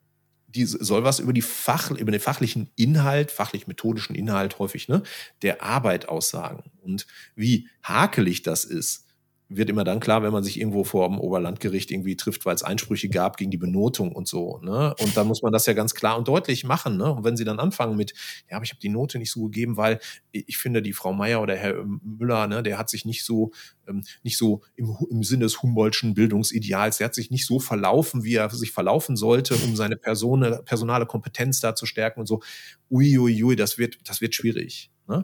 [0.50, 5.02] die soll was über die Fach, über den fachlichen Inhalt, fachlich-methodischen Inhalt häufig, ne,
[5.44, 6.72] der Arbeit aussagen.
[6.82, 9.05] Und wie hakelig das ist,
[9.48, 12.64] wird immer dann klar, wenn man sich irgendwo vor dem Oberlandgericht irgendwie trifft, weil es
[12.64, 14.60] Einsprüche gab gegen die Benotung und so.
[14.64, 14.96] Ne?
[15.00, 16.98] Und dann muss man das ja ganz klar und deutlich machen.
[16.98, 17.12] Ne?
[17.14, 18.14] Und wenn sie dann anfangen mit,
[18.50, 20.00] ja, aber ich habe die Note nicht so gegeben, weil
[20.32, 23.52] ich finde, die Frau Meier oder Herr Müller, ne, der hat sich nicht so,
[23.88, 28.24] ähm, nicht so im, im Sinne des Humboldtschen Bildungsideals, der hat sich nicht so verlaufen,
[28.24, 32.42] wie er sich verlaufen sollte, um seine Person, personale Kompetenz da zu stärken und so.
[32.90, 34.92] Uiuiui, ui, ui, das wird, das wird schwierig.
[35.08, 35.24] Ne?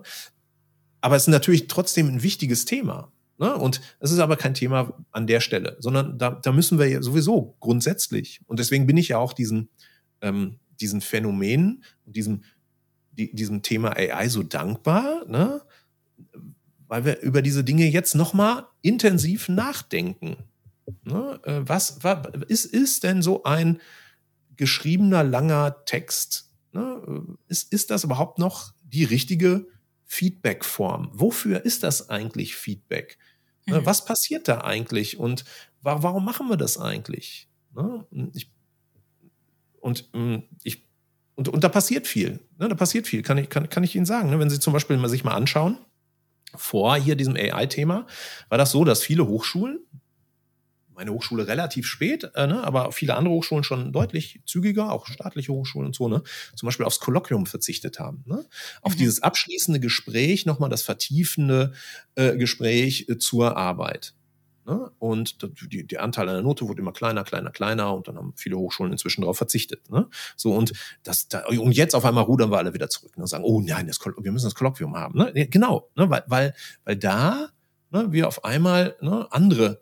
[1.02, 3.12] Aber es ist natürlich trotzdem ein wichtiges Thema.
[3.42, 3.58] Ne?
[3.58, 7.02] Und es ist aber kein Thema an der Stelle, sondern da, da müssen wir ja
[7.02, 8.39] sowieso grundsätzlich.
[8.46, 9.70] Und deswegen bin ich ja auch diesen,
[10.22, 12.44] ähm, diesen Phänomenen und diesem,
[13.14, 15.64] die, diesem Thema AI so dankbar, ne?
[16.88, 20.38] weil wir über diese Dinge jetzt nochmal intensiv nachdenken.
[21.04, 21.39] Ne?
[21.44, 23.82] Äh, was, was ist, ist denn so ein
[24.56, 26.52] geschriebener, langer Text?
[26.74, 27.26] Ne?
[27.48, 29.66] Ist, ist das überhaupt noch die richtige
[30.06, 31.10] Feedback-Form?
[31.14, 33.18] Wofür ist das eigentlich Feedback?
[33.66, 33.86] Ne, mhm.
[33.86, 35.45] Was passiert da eigentlich und
[35.82, 37.47] warum machen wir das eigentlich?
[37.76, 38.51] Ne, ich,
[39.80, 40.86] und hm, ich
[41.36, 42.39] und, und da passiert viel.
[42.59, 42.70] Ne?
[42.70, 44.38] Da passiert viel, kann ich, kann, kann ich Ihnen sagen.
[44.38, 45.78] Wenn Sie zum Beispiel mal sich mal anschauen,
[46.53, 48.05] vor hier diesem AI-Thema,
[48.49, 49.80] war das so, dass viele Hochschulen,
[51.02, 55.52] meine Hochschule relativ spät, äh, ne, aber viele andere Hochschulen schon deutlich zügiger, auch staatliche
[55.52, 56.22] Hochschulen und so, ne,
[56.56, 58.24] zum Beispiel aufs Kolloquium verzichtet haben.
[58.28, 58.45] Ne?
[58.84, 58.99] Auf mhm.
[58.99, 61.74] dieses abschließende Gespräch, nochmal das vertiefende
[62.14, 64.14] äh, Gespräch äh, zur Arbeit.
[64.68, 64.91] Ne?
[64.99, 65.38] Und
[65.72, 68.91] die, der Anteil einer Note wurde immer kleiner, kleiner, kleiner und dann haben viele Hochschulen
[68.91, 69.89] inzwischen darauf verzichtet.
[69.89, 70.08] Ne?
[70.36, 73.24] So und das, da, und jetzt auf einmal rudern wir alle wieder zurück ne?
[73.24, 75.18] und sagen, oh nein, das, wir müssen das Kolloquium haben.
[75.18, 75.47] Ne?
[75.47, 76.12] Genau, ne?
[76.12, 77.49] weil, weil, weil da
[77.89, 79.82] ne, wir auf einmal ne, andere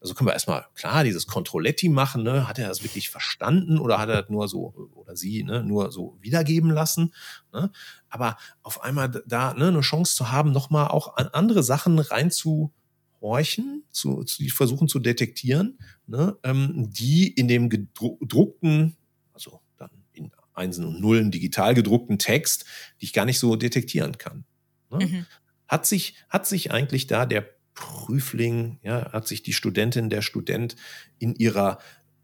[0.00, 2.48] also können wir erstmal, klar, dieses Controletti machen, ne?
[2.48, 5.92] hat er das wirklich verstanden oder hat er das nur so, oder sie, ne, nur
[5.92, 7.12] so wiedergeben lassen?
[7.52, 7.70] Ne?
[8.08, 13.84] Aber auf einmal da ne, eine Chance zu haben, nochmal auch an andere Sachen reinzuhorchen,
[13.90, 18.96] zu, zu die versuchen zu detektieren, ne, ähm, die in dem gedruckten,
[19.32, 22.64] also dann in Einsen und Nullen digital gedruckten Text,
[23.00, 24.44] die ich gar nicht so detektieren kann.
[24.90, 25.06] Ne?
[25.06, 25.26] Mhm.
[25.68, 27.48] Hat sich, hat sich eigentlich da der
[27.80, 30.76] Prüfling, ja, hat sich die Studentin, der Student
[31.18, 31.78] in ihrer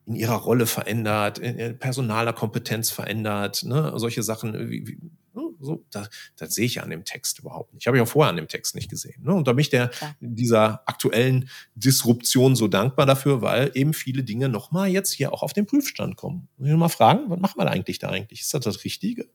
[0.04, 4.98] in ihrer Rolle verändert, in personaler Kompetenz verändert, ne, solche Sachen, wie, wie,
[5.34, 7.88] ne, so, das, das sehe ich ja an dem Text überhaupt nicht.
[7.88, 9.24] Habe ich auch vorher an dem Text nicht gesehen.
[9.24, 9.34] Ne?
[9.34, 9.90] Und da bin ich der,
[10.20, 15.54] dieser aktuellen Disruption so dankbar dafür, weil eben viele Dinge nochmal jetzt hier auch auf
[15.54, 16.46] den Prüfstand kommen.
[16.56, 18.42] Und ich mal fragen, was machen wir da eigentlich da eigentlich?
[18.42, 19.28] Ist das das Richtige?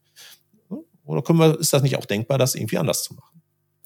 [1.04, 3.41] Oder können wir, ist das nicht auch denkbar, das irgendwie anders zu machen?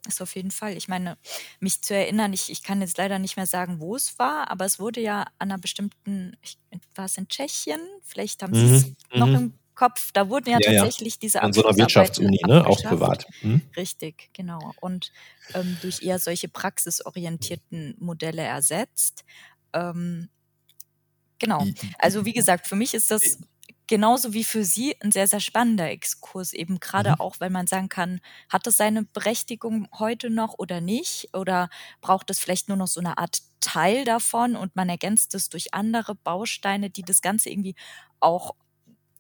[0.06, 0.78] Ist auf jeden Fall.
[0.78, 1.18] Ich meine,
[1.60, 4.66] mich zu erinnern, ich, ich kann jetzt leider nicht mehr sagen, wo es war, aber
[4.66, 6.58] es wurde ja an einer bestimmten, ich,
[6.96, 7.80] war es in Tschechien?
[8.04, 8.96] Vielleicht haben Sie es mhm.
[9.20, 9.36] noch mhm.
[9.36, 10.12] im Kopf.
[10.14, 11.20] Da wurden ja, ja tatsächlich ja.
[11.22, 12.66] diese An so einer Wirtschaftsuni, ne?
[12.66, 13.28] Auch privat.
[13.42, 13.62] Mhm.
[13.76, 14.74] Richtig, genau.
[14.80, 15.12] Und
[15.54, 19.26] ähm, durch eher solche praxisorientierten Modelle ersetzt.
[19.74, 20.30] Ähm,
[21.40, 21.66] genau.
[22.00, 23.40] Also wie gesagt, für mich ist das
[23.88, 27.20] genauso wie für Sie ein sehr, sehr spannender Exkurs, eben gerade mhm.
[27.20, 28.20] auch, weil man sagen kann,
[28.50, 31.30] hat es seine Berechtigung heute noch oder nicht?
[31.34, 31.70] Oder
[32.02, 35.74] braucht es vielleicht nur noch so eine Art Teil davon und man ergänzt es durch
[35.74, 37.76] andere Bausteine, die das Ganze irgendwie
[38.20, 38.56] auch,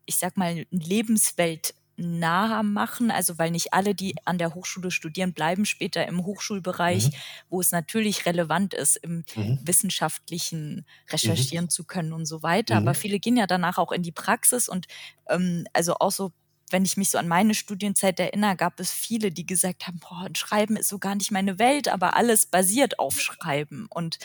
[0.05, 5.65] ich sag mal, Lebenswelt machen, also weil nicht alle, die an der Hochschule studieren, bleiben
[5.65, 7.15] später im Hochschulbereich, mhm.
[7.49, 9.59] wo es natürlich relevant ist, im mhm.
[9.63, 11.69] wissenschaftlichen recherchieren mhm.
[11.69, 12.75] zu können und so weiter.
[12.75, 12.95] Aber mhm.
[12.95, 14.87] viele gehen ja danach auch in die Praxis und
[15.29, 16.31] ähm, also auch so
[16.71, 20.27] wenn ich mich so an meine Studienzeit erinnere, gab es viele, die gesagt haben, boah,
[20.35, 23.87] Schreiben ist so gar nicht meine Welt, aber alles basiert auf Schreiben.
[23.91, 24.17] Und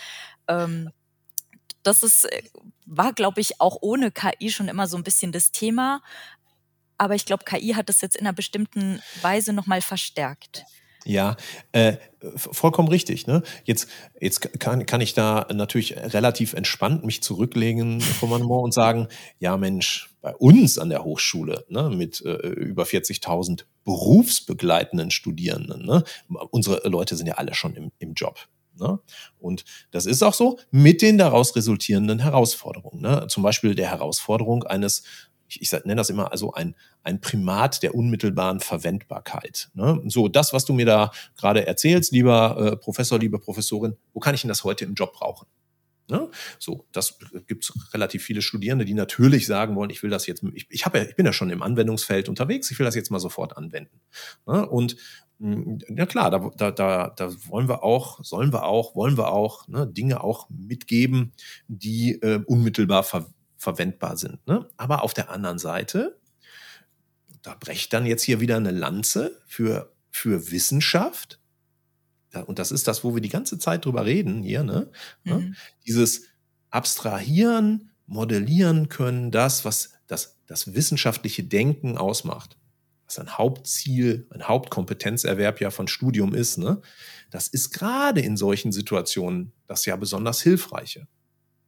[0.48, 0.90] ähm,
[1.82, 2.42] das ist, äh,
[2.86, 6.02] war, glaube ich, auch ohne KI schon immer so ein bisschen das Thema.
[7.00, 10.66] Aber ich glaube, KI hat das jetzt in einer bestimmten Weise nochmal verstärkt.
[11.06, 11.38] Ja,
[11.72, 11.96] äh,
[12.36, 13.26] vollkommen richtig.
[13.26, 13.42] Ne?
[13.64, 13.88] Jetzt,
[14.20, 20.34] jetzt kann, kann ich da natürlich relativ entspannt mich zurücklegen und sagen, ja Mensch, bei
[20.34, 26.04] uns an der Hochschule ne, mit äh, über 40.000 berufsbegleitenden Studierenden, ne,
[26.50, 28.46] unsere Leute sind ja alle schon im, im Job.
[28.80, 28.98] Ne?
[29.38, 33.00] Und das ist auch so mit den daraus resultierenden Herausforderungen.
[33.00, 33.26] Ne?
[33.28, 35.02] Zum Beispiel der Herausforderung eines,
[35.50, 39.70] ich, ich nenne das immer also ein, ein Primat der unmittelbaren Verwendbarkeit.
[39.74, 40.00] Ne?
[40.06, 44.34] So, das, was du mir da gerade erzählst, lieber äh, Professor, liebe Professorin, wo kann
[44.34, 45.46] ich denn das heute im Job brauchen?
[46.08, 46.28] Ne?
[46.58, 50.42] So, das gibt es relativ viele Studierende, die natürlich sagen wollen, ich will das jetzt,
[50.54, 53.20] ich, ich, ja, ich bin ja schon im Anwendungsfeld unterwegs, ich will das jetzt mal
[53.20, 54.00] sofort anwenden.
[54.46, 54.66] Ne?
[54.68, 54.96] Und
[55.38, 59.32] hm, ja klar, da, da, da, da wollen wir auch, sollen wir auch, wollen wir
[59.32, 61.32] auch ne, Dinge auch mitgeben,
[61.68, 63.26] die äh, unmittelbar ver
[63.60, 64.44] verwendbar sind.
[64.46, 64.66] Ne?
[64.78, 66.18] Aber auf der anderen Seite,
[67.42, 71.38] da brecht dann jetzt hier wieder eine Lanze für, für Wissenschaft,
[72.46, 74.88] und das ist das, wo wir die ganze Zeit drüber reden hier, ne?
[75.24, 75.56] Mhm.
[75.84, 76.26] Dieses
[76.70, 82.56] Abstrahieren, modellieren können, das, was das, das wissenschaftliche Denken ausmacht,
[83.04, 86.80] was ein Hauptziel, ein Hauptkompetenzerwerb ja von Studium ist, ne?
[87.30, 91.08] Das ist gerade in solchen Situationen das ja besonders hilfreiche.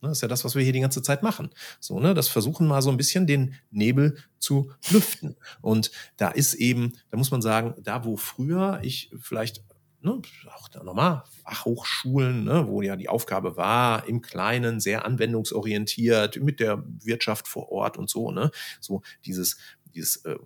[0.03, 0.09] Ne?
[0.09, 1.50] Das ist ja das, was wir hier die ganze Zeit machen.
[1.80, 5.36] So, ne, das versuchen mal so ein bisschen den Nebel zu lüften.
[5.61, 9.64] Und da ist eben, da muss man sagen, da wo früher ich vielleicht
[10.00, 10.20] ne,
[10.53, 16.82] auch nochmal Fachhochschulen, ne, wo ja die Aufgabe war, im Kleinen sehr anwendungsorientiert mit der
[16.86, 18.50] Wirtschaft vor Ort und so, ne,
[18.80, 19.57] so dieses,
[19.94, 20.36] dieses äh,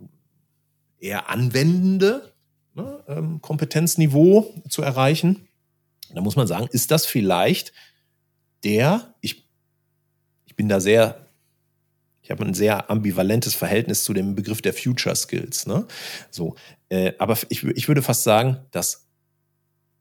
[0.98, 2.34] eher anwendende
[2.74, 5.48] ne, ähm, Kompetenzniveau zu erreichen.
[6.14, 7.72] Da muss man sagen, ist das vielleicht
[8.62, 9.45] der, ich
[10.56, 11.26] bin da sehr
[12.26, 15.64] ich habe ein sehr ambivalentes Verhältnis zu dem Begriff der Future Skills.
[15.68, 15.86] Ne?
[16.28, 16.56] So,
[16.88, 19.06] äh, aber ich, ich würde fast sagen, dass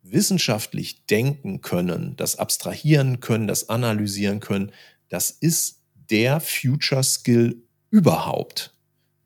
[0.02, 4.72] wissenschaftlich denken können, das abstrahieren können, das analysieren können,
[5.08, 8.74] das ist der Future Skill überhaupt.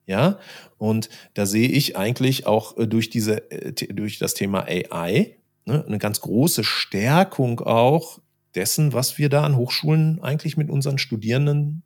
[0.05, 0.37] Ja,
[0.77, 5.85] und da sehe ich eigentlich auch äh, durch diese, äh, durch das Thema AI ne,
[5.85, 8.19] eine ganz große Stärkung auch
[8.55, 11.83] dessen, was wir da an Hochschulen eigentlich mit unseren Studierenden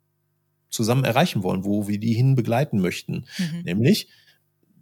[0.70, 3.62] zusammen erreichen wollen, wo wir die hin begleiten möchten, mhm.
[3.64, 4.08] nämlich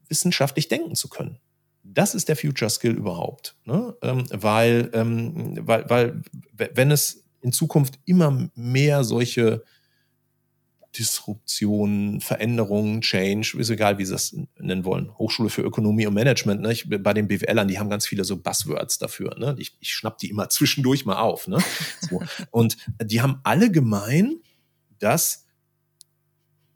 [0.08, 1.38] wissenschaftlich denken zu können
[1.82, 3.56] das ist der Future Skill überhaupt.
[3.64, 3.94] Ne?
[4.02, 6.22] Ähm, weil, ähm, weil, weil,
[6.52, 9.64] wenn es in Zukunft immer mehr solche
[10.98, 15.16] Disruptionen, Veränderungen, Change, ist egal, wie sie das nennen wollen.
[15.16, 16.72] Hochschule für Ökonomie und Management, ne?
[16.72, 19.36] ich, bei den BWLern, die haben ganz viele so Buzzwords dafür.
[19.38, 19.54] Ne?
[19.58, 21.48] Ich, ich schnapp die immer zwischendurch mal auf.
[21.48, 21.58] Ne?
[22.10, 22.22] So.
[22.50, 24.40] Und die haben alle gemein,
[24.98, 25.46] dass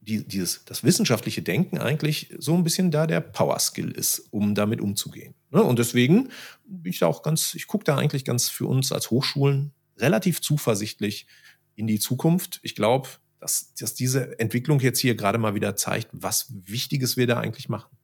[0.00, 4.54] die, dieses, das wissenschaftliche Denken eigentlich so ein bisschen da der Power Skill ist, um
[4.54, 5.34] damit umzugehen.
[5.50, 5.62] Ne?
[5.62, 6.30] Und deswegen
[6.64, 10.40] bin ich da auch ganz, ich gucke da eigentlich ganz für uns als Hochschulen relativ
[10.40, 11.26] zuversichtlich
[11.74, 12.60] in die Zukunft.
[12.62, 13.08] Ich glaube,
[13.38, 17.68] dass, dass diese Entwicklung jetzt hier gerade mal wieder zeigt, was Wichtiges wir da eigentlich
[17.68, 17.96] machen.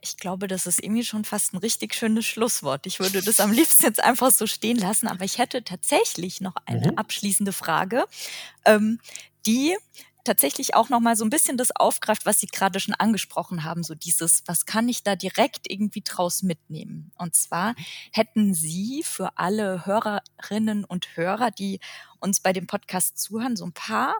[0.00, 2.86] Ich glaube, das ist irgendwie schon fast ein richtig schönes Schlusswort.
[2.86, 6.56] Ich würde das am liebsten jetzt einfach so stehen lassen, aber ich hätte tatsächlich noch
[6.66, 6.98] eine mhm.
[6.98, 8.04] abschließende Frage,
[8.66, 9.00] ähm,
[9.46, 9.74] die
[10.24, 13.82] tatsächlich auch noch mal so ein bisschen das aufgreift, was Sie gerade schon angesprochen haben,
[13.82, 17.12] so dieses, was kann ich da direkt irgendwie draus mitnehmen?
[17.16, 17.74] Und zwar
[18.12, 21.78] hätten Sie für alle Hörerinnen und Hörer, die
[22.24, 24.16] uns bei dem Podcast zuhören, so ein paar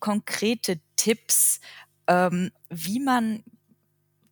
[0.00, 1.60] konkrete Tipps,
[2.06, 3.44] ähm, wie man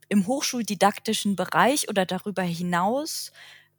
[0.09, 3.33] im hochschuldidaktischen Bereich oder darüber hinaus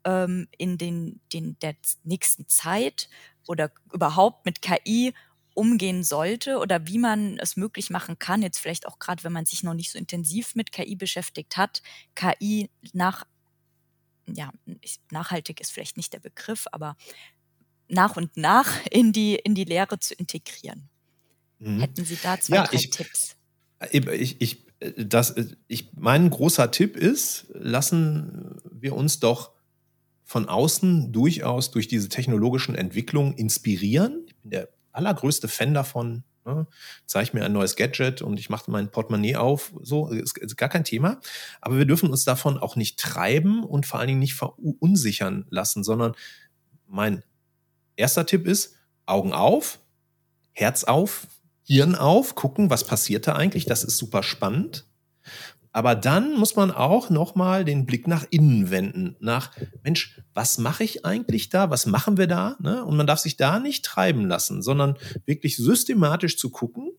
[0.06, 3.10] ähm, in den, den der nächsten Zeit
[3.48, 5.14] oder überhaupt mit KI
[5.54, 9.46] umgehen sollte oder wie man es möglich machen kann, jetzt vielleicht auch gerade, wenn man
[9.46, 11.82] sich noch nicht so intensiv mit KI beschäftigt hat,
[12.14, 13.26] KI nach,
[14.28, 14.52] ja,
[15.12, 16.98] nachhaltig ist vielleicht nicht der Begriff, aber
[17.88, 20.90] nach und nach in die, in die Lehre zu integrieren.
[21.60, 21.80] Mhm.
[21.80, 23.36] Hätten Sie da zwei, ja, drei ich, Tipps?
[23.92, 24.66] Ich, ich,
[24.98, 25.36] das,
[25.68, 29.52] ich, mein großer Tipp ist, lassen wir uns doch
[30.24, 34.26] von außen durchaus durch diese technologischen Entwicklungen inspirieren.
[34.28, 36.24] Ich bin der allergrößte Fan davon.
[36.46, 36.68] Ne?
[37.06, 39.74] Zeige mir ein neues Gadget und ich mache mein Portemonnaie auf.
[39.82, 41.20] So, ist, ist gar kein Thema.
[41.62, 45.84] Aber wir dürfen uns davon auch nicht treiben und vor allen Dingen nicht verunsichern lassen,
[45.84, 46.14] sondern
[46.88, 47.24] mein
[47.96, 48.76] erster Tipp ist,
[49.06, 49.80] Augen auf,
[50.52, 51.28] Herz auf,
[51.64, 53.66] Hirn auf, gucken, was passiert da eigentlich.
[53.66, 54.86] Das ist super spannend.
[55.72, 59.52] Aber dann muss man auch nochmal den Blick nach innen wenden, nach,
[59.84, 61.70] Mensch, was mache ich eigentlich da?
[61.70, 62.56] Was machen wir da?
[62.62, 62.86] Ne?
[62.86, 66.92] Und man darf sich da nicht treiben lassen, sondern wirklich systematisch zu gucken.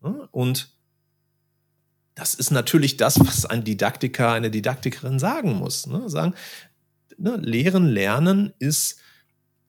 [0.00, 0.28] Ne?
[0.30, 0.78] Und
[2.14, 5.88] das ist natürlich das, was ein Didaktiker, eine Didaktikerin sagen muss.
[5.88, 6.08] Ne?
[6.08, 6.34] Sagen,
[7.16, 9.00] ne, Lehren, Lernen ist,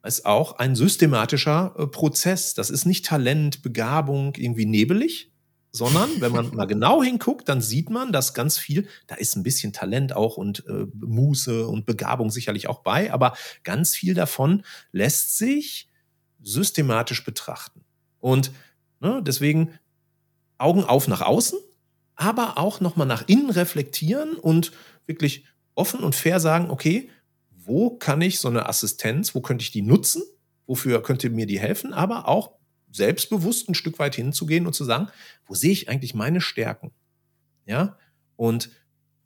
[0.03, 2.53] ist auch ein systematischer äh, Prozess.
[2.53, 5.31] Das ist nicht Talent, Begabung, irgendwie nebelig,
[5.71, 9.43] sondern wenn man mal genau hinguckt, dann sieht man, dass ganz viel, da ist ein
[9.43, 14.63] bisschen Talent auch und äh, Muße und Begabung sicherlich auch bei, aber ganz viel davon
[14.91, 15.89] lässt sich
[16.41, 17.83] systematisch betrachten.
[18.19, 18.51] Und
[18.99, 19.73] ne, deswegen
[20.57, 21.59] Augen auf nach außen,
[22.15, 24.71] aber auch nochmal nach innen reflektieren und
[25.05, 25.45] wirklich
[25.75, 27.09] offen und fair sagen, okay,
[27.69, 30.23] wo kann ich so eine Assistenz, wo könnte ich die nutzen?
[30.65, 31.93] Wofür könnte mir die helfen?
[31.93, 32.51] Aber auch
[32.91, 35.07] selbstbewusst ein Stück weit hinzugehen und zu sagen,
[35.45, 36.91] wo sehe ich eigentlich meine Stärken?
[37.65, 37.97] Ja,
[38.35, 38.71] und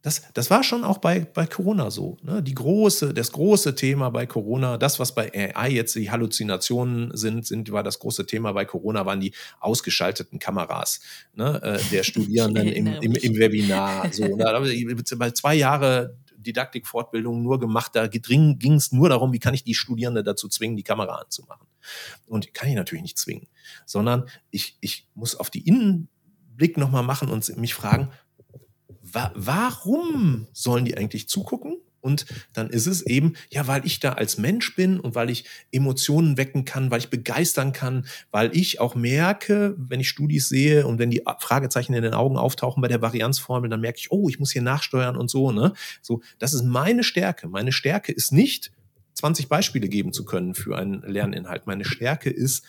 [0.01, 2.17] das, das war schon auch bei, bei Corona so.
[2.23, 2.43] Ne?
[2.43, 7.47] Die große, das große Thema bei Corona, das, was bei AI jetzt die Halluzinationen sind,
[7.47, 10.99] sind, war das große Thema bei Corona, waren die ausgeschalteten Kameras
[11.35, 11.61] ne?
[11.63, 14.11] äh, der Studierenden im, im, im, Webinar.
[14.11, 15.33] So, ne?
[15.33, 20.23] Zwei Jahre Didaktikfortbildung nur gemacht, da ging es nur darum, wie kann ich die Studierenden
[20.23, 21.67] dazu zwingen, die Kamera anzumachen.
[22.27, 23.47] Und kann ich natürlich nicht zwingen,
[23.85, 28.11] sondern ich, ich muss auf die Innenblick nochmal machen und mich fragen,
[29.01, 31.77] wa warum sollen die eigentlich zugucken?
[32.03, 35.45] Und dann ist es eben, ja, weil ich da als Mensch bin und weil ich
[35.71, 40.85] Emotionen wecken kann, weil ich begeistern kann, weil ich auch merke, wenn ich Studis sehe
[40.85, 44.27] und wenn die Fragezeichen in den Augen auftauchen bei der Varianzformel, dann merke ich, oh,
[44.27, 45.73] ich muss hier nachsteuern und so, ne?
[46.01, 47.47] So, das ist meine Stärke.
[47.47, 48.71] Meine Stärke ist nicht,
[49.13, 51.67] 20 Beispiele geben zu können für einen Lerninhalt.
[51.67, 52.65] Meine Stärke ist,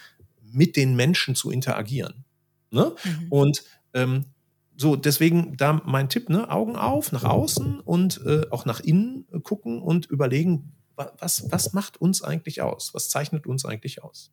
[0.52, 2.24] mit den Menschen zu interagieren.
[2.70, 2.94] Ne?
[3.04, 3.26] Mhm.
[3.30, 4.26] Und ähm,
[4.76, 6.50] so, deswegen da mein Tipp, ne?
[6.50, 11.96] Augen auf, nach außen und äh, auch nach innen gucken und überlegen, was, was macht
[11.96, 12.94] uns eigentlich aus?
[12.94, 14.30] Was zeichnet uns eigentlich aus?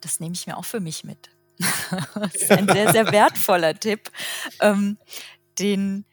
[0.00, 1.30] Das nehme ich mir auch für mich mit.
[2.14, 4.10] das ist ein sehr, sehr wertvoller Tipp,
[4.60, 4.98] ähm,
[5.58, 6.04] den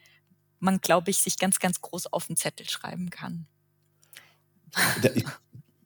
[0.59, 3.47] man, glaube ich, sich ganz, ganz groß auf den Zettel schreiben kann.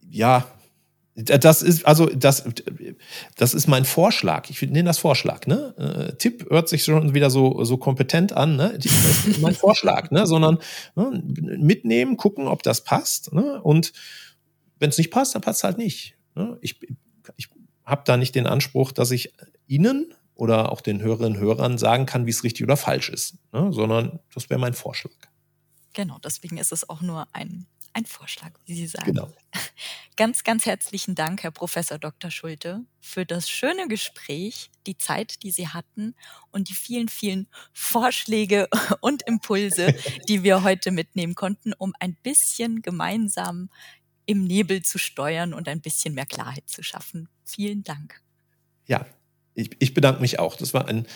[0.10, 0.52] Ja,
[1.16, 2.44] das ist, also, das,
[3.36, 4.50] das ist mein Vorschlag.
[4.50, 5.76] Ich nenne das Vorschlag, ne?
[5.78, 8.78] Äh, Tipp hört sich schon wieder so, so kompetent an, ne?
[8.82, 10.26] Das ist mein Vorschlag, ne?
[10.26, 10.58] Sondern
[10.96, 11.24] ne?
[11.60, 13.62] mitnehmen, gucken, ob das passt, ne?
[13.62, 13.94] Und
[14.80, 16.18] wenn es nicht passt, dann passt halt nicht.
[16.36, 16.58] Ne?
[16.62, 16.80] Ich,
[17.38, 17.48] ich
[17.86, 19.34] habe da nicht den Anspruch, dass ich
[19.68, 23.36] Ihnen oder auch den Hörerinnen und Hörern sagen kann, wie es richtig oder falsch ist,
[23.54, 23.72] ne?
[23.72, 25.14] sondern das wäre mein Vorschlag.
[25.94, 29.14] Genau, deswegen ist es auch nur ein ein Vorschlag, wie Sie sagen.
[29.14, 29.32] Genau.
[30.16, 32.30] Ganz, ganz herzlichen Dank, Herr Professor Dr.
[32.30, 36.14] Schulte, für das schöne Gespräch, die Zeit, die Sie hatten
[36.52, 38.68] und die vielen, vielen Vorschläge
[39.02, 39.96] und Impulse,
[40.28, 43.72] die wir heute mitnehmen konnten, um ein bisschen gemeinsam
[44.28, 47.28] im Nebel zu steuern und ein bisschen mehr Klarheit zu schaffen.
[47.44, 48.22] Vielen Dank.
[48.86, 49.08] Ja,
[49.56, 50.56] ich, ich bedanke mich auch.
[50.56, 51.08] Das war ein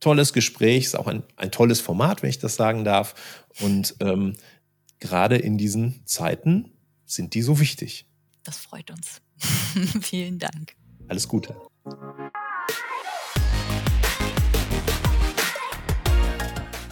[0.00, 3.46] tolles Gespräch, ist auch ein, ein tolles Format, wenn ich das sagen darf.
[3.60, 4.34] Und ähm,
[5.02, 6.70] gerade in diesen Zeiten
[7.04, 8.06] sind die so wichtig.
[8.44, 9.20] Das freut uns.
[10.00, 10.76] Vielen Dank.
[11.08, 11.56] Alles Gute.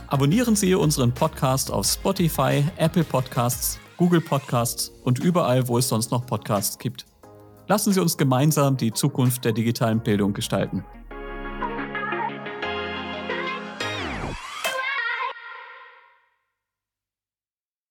[0.09, 6.11] Abonnieren Sie unseren Podcast auf Spotify, Apple Podcasts, Google Podcasts und überall, wo es sonst
[6.11, 7.07] noch Podcasts gibt.
[7.69, 10.85] Lassen Sie uns gemeinsam die Zukunft der digitalen Bildung gestalten.